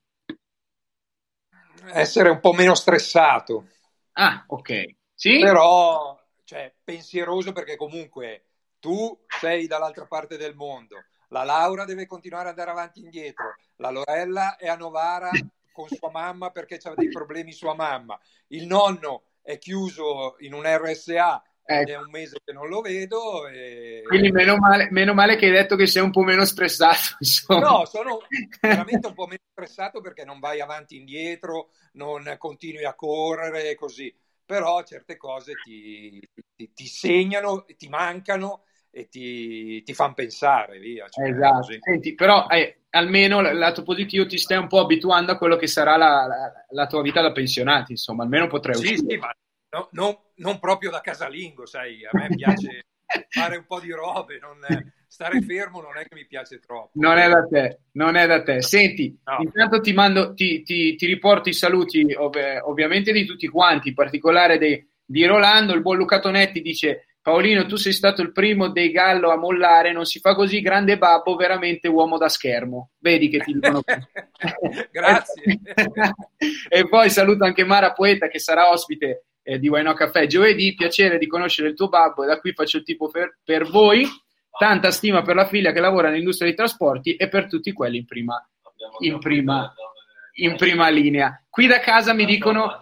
essere 1.95 2.29
un 2.29 2.39
po' 2.39 2.53
meno 2.53 2.77
stressato. 2.77 3.67
Ah, 4.13 4.45
ok. 4.47 4.85
Sì? 5.13 5.41
Però, 5.41 6.17
cioè, 6.45 6.73
pensieroso 6.85 7.51
perché 7.51 7.75
comunque 7.75 8.45
tu 8.79 9.19
sei 9.27 9.67
dall'altra 9.67 10.07
parte 10.07 10.37
del 10.37 10.55
mondo, 10.55 11.03
la 11.31 11.43
Laura 11.43 11.85
deve 11.85 12.07
continuare 12.07 12.51
ad 12.51 12.51
andare 12.51 12.71
avanti 12.71 13.01
e 13.01 13.03
indietro, 13.03 13.57
la 13.79 13.91
Lorella 13.91 14.55
è 14.55 14.69
a 14.69 14.77
Novara 14.77 15.31
con 15.73 15.89
sua 15.89 16.11
mamma 16.11 16.51
perché 16.51 16.79
ha 16.83 16.95
dei 16.95 17.09
problemi 17.09 17.53
sua 17.53 17.75
mamma, 17.75 18.19
il 18.49 18.67
nonno 18.67 19.25
è 19.43 19.59
chiuso 19.59 20.37
in 20.39 20.55
un 20.55 20.63
RSA 20.65 21.43
Ecco. 21.65 21.91
È 21.93 21.97
un 21.97 22.11
mese 22.11 22.39
che 22.45 22.53
non 22.53 22.69
lo 22.69 22.81
vedo. 22.81 23.47
E... 23.47 24.03
Quindi 24.07 24.31
meno 24.33 24.57
male, 24.57 24.89
meno 24.91 25.15
male, 25.15 25.37
che 25.37 25.47
hai 25.47 25.53
detto 25.53 25.77
che 25.77 25.87
sei 25.87 26.03
un 26.03 26.11
po' 26.11 26.23
meno 26.23 26.45
stressato. 26.45 27.17
Insomma. 27.21 27.61
No, 27.61 27.85
sono 27.87 28.19
veramente 28.61 29.07
un 29.07 29.15
po' 29.15 29.27
meno 29.27 29.43
stressato 29.53 30.01
perché 30.01 30.25
non 30.25 30.41
vai 30.41 30.61
avanti 30.61 30.97
e 30.97 30.99
indietro, 30.99 31.71
non 31.93 32.35
continui 32.39 32.85
a 32.85 32.95
correre 32.95 33.75
così. 33.75 34.15
Però 34.45 34.83
certe 34.83 35.17
cose 35.17 35.53
ti, 35.63 36.21
ti, 36.55 36.73
ti 36.73 36.87
segnano, 36.87 37.65
ti 37.65 37.89
mancano 37.89 38.65
e 38.95 39.09
ti, 39.09 39.83
ti 39.83 39.95
fanno 39.95 40.13
pensare, 40.13 40.79
via. 40.79 41.09
Cioè, 41.09 41.31
esatto. 41.31 41.69
Senti, 41.81 42.15
però 42.15 42.47
eh, 42.49 42.83
almeno 42.91 43.41
il 43.41 43.57
lato 43.57 43.83
positivo 43.83 44.27
ti 44.27 44.37
stai 44.37 44.59
un 44.59 44.69
po' 44.69 44.81
abituando 44.81 45.33
a 45.33 45.39
quello 45.39 45.57
che 45.57 45.67
sarà 45.67 45.97
la, 45.97 46.27
la, 46.27 46.53
la 46.69 46.87
tua 46.87 47.01
vita 47.01 47.23
da 47.23 47.33
pensionato, 47.33 47.91
insomma, 47.91 48.23
almeno 48.23 48.49
potrei 48.49 48.75
sì, 48.75 48.93
uscire. 48.93 49.15
Sì, 49.15 49.17
ma 49.17 49.35
no, 49.71 49.89
non, 49.93 50.17
non, 50.37 50.59
proprio 50.59 50.91
da 50.91 51.01
casalingo, 51.01 51.65
sai, 51.65 52.05
a 52.05 52.11
me 52.13 52.29
piace 52.37 52.85
fare 53.31 53.57
un 53.57 53.65
po' 53.67 53.81
di 53.81 53.91
robe, 53.93 54.39
non, 54.39 54.59
stare 55.09 55.41
fermo 55.41 55.81
non 55.81 55.97
è 55.97 56.07
che 56.07 56.15
mi 56.15 56.27
piace 56.27 56.59
troppo. 56.59 56.91
Non 56.95 57.17
è 57.17 57.31
da 57.31 57.47
te, 57.47 57.79
non 57.93 58.15
è 58.15 58.27
da 58.27 58.43
te. 58.43 58.61
Senti, 58.61 59.19
no. 59.25 59.39
intanto 59.41 59.81
ti, 59.81 59.95
mando, 59.95 60.35
ti, 60.35 60.63
ti, 60.63 60.97
ti, 60.97 61.07
riporto 61.07 61.49
i 61.49 61.55
saluti 61.55 62.13
ov- 62.13 62.61
ovviamente 62.65 63.11
di 63.11 63.25
tutti 63.25 63.49
quanti, 63.49 63.89
in 63.89 63.95
particolare 63.95 64.59
dei, 64.59 64.87
di 65.03 65.25
Rolando, 65.25 65.73
il 65.73 65.81
buon 65.81 65.97
Luca 65.97 66.21
Tonetti 66.21 66.61
dice... 66.61 67.07
Paolino, 67.23 67.67
tu 67.67 67.77
sei 67.77 67.93
stato 67.93 68.21
il 68.21 68.33
primo 68.33 68.69
dei 68.69 68.91
Gallo 68.91 69.31
a 69.31 69.37
mollare, 69.37 69.93
non 69.93 70.05
si 70.05 70.19
fa 70.19 70.35
così, 70.35 70.61
grande 70.61 70.99
babbo, 70.99 71.37
veramente 71.37 71.87
uomo 71.87 72.19
da 72.19 72.29
schermo. 72.29 72.91
Vedi 72.99 73.29
che 73.29 73.39
ti 73.39 73.53
dicono. 73.53 73.81
Grazie. 74.91 75.61
e 76.69 76.89
poi 76.89 77.11
saluto 77.11 77.45
anche 77.45 77.65
Mara 77.65 77.93
Poeta 77.93 78.27
che 78.27 78.41
sarà 78.41 78.71
ospite 78.71 79.27
eh, 79.45 79.61
di 79.61 79.69
Wine 79.69 79.95
Caffè 79.95 80.27
giovedì. 80.27 80.75
Piacere 80.75 81.19
di 81.19 81.29
conoscere 81.29 81.69
il 81.69 81.77
tuo 81.77 81.89
babbo 81.89 82.25
e 82.25 82.27
da 82.27 82.41
qui 82.41 82.53
faccio 82.55 82.79
il 82.79 82.83
tipo 82.83 83.09
per, 83.09 83.39
per, 83.45 83.71
voi. 83.71 84.05
Tanta 84.59 84.91
stima 84.91 85.23
per 85.23 85.37
la 85.37 85.47
figlia 85.47 85.71
che 85.71 85.79
lavora 85.81 86.09
nell'industria 86.09 86.49
dei 86.49 86.57
trasporti 86.57 87.15
e 87.15 87.29
per 87.29 87.47
tutti 87.47 87.73
quelli 87.73 87.99
in 87.99 88.05
prima, 88.05 88.45
in 88.99 89.21
prima, 89.21 89.73
in 90.39 90.57
prima 90.57 90.89
linea. 90.89 91.41
Qui 91.49 91.69
da 91.69 91.79
casa 91.79 92.15
mi 92.15 92.25
dicono. 92.25 92.81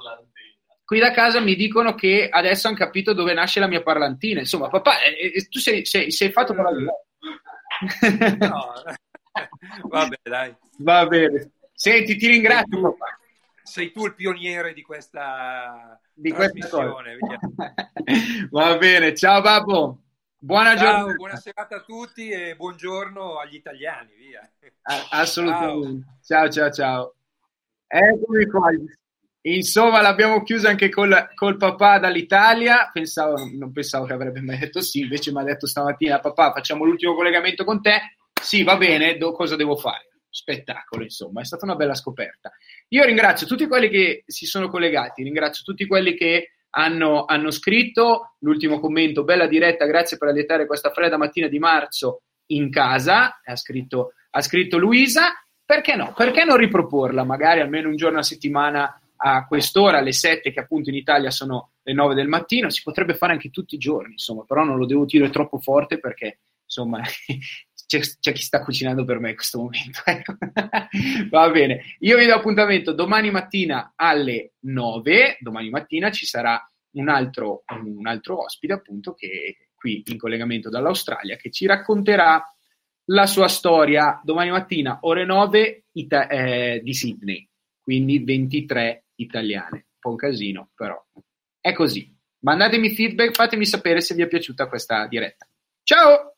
Qui 0.90 0.98
da 0.98 1.12
casa 1.12 1.38
mi 1.38 1.55
dicono 1.55 1.94
che 1.94 2.29
adesso 2.29 2.66
hanno 2.66 2.76
capito 2.76 3.12
dove 3.12 3.33
nasce 3.33 3.61
la 3.61 3.68
mia 3.68 3.81
parlantina. 3.81 4.40
Insomma, 4.40 4.68
papà, 4.68 5.00
eh, 5.03 5.35
eh 5.37 5.48
tu 5.48 5.61
sei, 5.61 5.87
sei, 5.87 6.11
sei 6.11 6.33
fatto 6.33 6.53
per 6.53 6.64
la 6.64 6.70
no. 6.72 7.05
Vabbè, 9.88 10.16
dai. 10.20 10.53
Va 10.79 11.07
bene. 11.07 11.53
Senti, 11.74 12.16
ti 12.16 12.26
ringrazio, 12.26 12.81
papà 12.81 13.18
sei 13.62 13.92
tu 13.92 14.07
il 14.07 14.16
pioniere 14.16 14.72
di 14.72 14.83
questa 14.83 15.96
di 16.12 16.33
trasmissione. 16.33 17.18
Va 18.50 18.76
bene, 18.76 19.14
ciao 19.14 19.40
Babbo. 19.40 20.03
Buona 20.38 20.76
ciao, 20.76 20.79
giornata. 20.79 21.14
Buona 21.14 21.37
serata 21.37 21.76
a 21.76 21.83
tutti 21.83 22.31
e 22.31 22.57
buongiorno 22.57 23.38
agli 23.38 23.55
italiani, 23.55 24.12
via. 24.16 24.40
assolutamente. 25.11 26.18
Ciao, 26.20 26.48
ciao, 26.48 26.70
ciao. 26.72 27.14
Eccomi 27.87 28.44
qua. 28.46 28.72
Insomma, 29.42 30.03
l'abbiamo 30.03 30.42
chiusa 30.42 30.68
anche 30.68 30.90
col, 30.90 31.31
col, 31.35 31.57
papà 31.57 31.98
dall'Italia. 31.98 32.90
Pensavo, 32.92 33.37
non 33.57 33.72
pensavo 33.72 34.05
che 34.05 34.12
avrebbe 34.12 34.40
mai 34.42 34.59
detto 34.59 34.81
sì, 34.81 35.00
invece 35.00 35.33
mi 35.33 35.40
ha 35.40 35.44
detto 35.44 35.66
stamattina: 35.66 36.20
Papà, 36.20 36.53
facciamo 36.53 36.85
l'ultimo 36.85 37.14
collegamento 37.14 37.64
con 37.64 37.81
te. 37.81 38.16
Sì, 38.40 38.62
va 38.62 38.76
bene, 38.76 39.16
do, 39.16 39.33
cosa 39.33 39.57
devo 39.57 39.76
fare? 39.76 40.11
spettacolo, 40.31 41.03
insomma, 41.03 41.40
è 41.40 41.44
stata 41.44 41.64
una 41.64 41.74
bella 41.74 41.94
scoperta. 41.94 42.53
Io 42.88 43.05
ringrazio 43.05 43.46
tutti 43.46 43.66
quelli 43.66 43.88
che 43.88 44.22
si 44.26 44.46
sono 44.46 44.68
collegati, 44.68 45.24
ringrazio 45.24 45.64
tutti 45.64 45.87
quelli 45.87 46.14
che 46.14 46.53
hanno, 46.70 47.24
hanno 47.24 47.50
scritto. 47.50 48.37
L'ultimo 48.38 48.79
commento, 48.79 49.24
bella 49.24 49.46
diretta, 49.46 49.87
grazie 49.87 50.16
per 50.16 50.29
allietare 50.29 50.66
questa 50.66 50.90
fredda 50.90 51.16
mattina 51.18 51.48
di 51.48 51.59
marzo 51.59 52.22
in 52.46 52.70
casa, 52.70 53.40
ha 53.44 53.57
scritto, 53.57 54.12
ha 54.31 54.40
scritto 54.40 54.79
Luisa. 54.79 55.33
Perché 55.64 55.94
no? 55.94 56.12
Perché 56.16 56.44
non 56.44 56.57
riproporla 56.57 57.22
magari 57.22 57.61
almeno 57.61 57.88
un 57.88 57.96
giorno 57.96 58.18
a 58.18 58.24
settimana 58.24 59.00
a 59.22 59.46
quest'ora, 59.46 59.98
alle 59.98 60.12
7, 60.12 60.52
che 60.52 60.61
appunto 60.61 60.88
in 60.88 60.96
Italia 60.96 61.30
sono 61.30 61.72
le 61.83 61.92
9 61.92 62.14
del 62.14 62.28
mattino? 62.28 62.70
Si 62.70 62.83
potrebbe 62.83 63.14
fare 63.14 63.33
anche 63.33 63.50
tutti 63.50 63.74
i 63.74 63.78
giorni, 63.78 64.12
insomma, 64.12 64.44
però 64.44 64.64
non 64.64 64.78
lo 64.78 64.87
devo 64.87 65.04
dire 65.04 65.28
troppo 65.30 65.59
forte 65.59 65.98
perché 65.98 66.40
insomma 66.64 67.02
c'è, 67.87 68.00
c'è, 68.00 68.33
chi 68.33 68.42
sta 68.42 68.62
cucinando 68.62 69.04
per 69.04 69.18
me 69.18 69.30
in 69.30 69.37
questo 69.37 69.59
momento. 69.59 70.00
Ecco. 70.06 70.37
Va 71.28 71.50
bene, 71.50 71.96
io 72.00 72.16
vi 72.16 72.26
do 72.26 72.35
appuntamento 72.35 72.92
domani 72.92 73.30
mattina 73.30 73.92
alle 73.94 74.54
9. 74.61 75.38
Domani 75.40 75.68
mattina 75.68 76.11
ci 76.11 76.26
sarà 76.26 76.64
un 76.92 77.09
altro, 77.09 77.64
un 77.83 78.06
altro 78.06 78.44
ospite, 78.44 78.72
appunto, 78.72 79.14
che 79.14 79.68
qui 79.74 80.02
in 80.06 80.18
collegamento 80.18 80.68
dall'Australia, 80.68 81.37
che 81.37 81.50
ci 81.50 81.66
racconterà 81.66 82.42
la 83.06 83.26
sua 83.26 83.48
storia 83.48 84.20
domani 84.22 84.50
mattina, 84.50 84.98
ore 85.02 85.24
9 85.24 85.85
ita- 85.92 86.28
eh, 86.28 86.80
di 86.83 86.94
Sydney, 86.94 87.48
quindi 87.80 88.22
23 88.22 89.06
italiane. 89.22 89.76
Un 89.76 89.98
po' 90.00 90.11
un 90.11 90.16
casino, 90.16 90.70
però 90.74 91.02
è 91.61 91.72
così. 91.72 92.16
Mandatemi 92.40 92.94
feedback, 92.94 93.35
fatemi 93.35 93.66
sapere 93.66 94.00
se 94.00 94.14
vi 94.14 94.22
è 94.22 94.28
piaciuta 94.28 94.66
questa 94.68 95.06
diretta. 95.06 95.46
Ciao! 95.83 96.29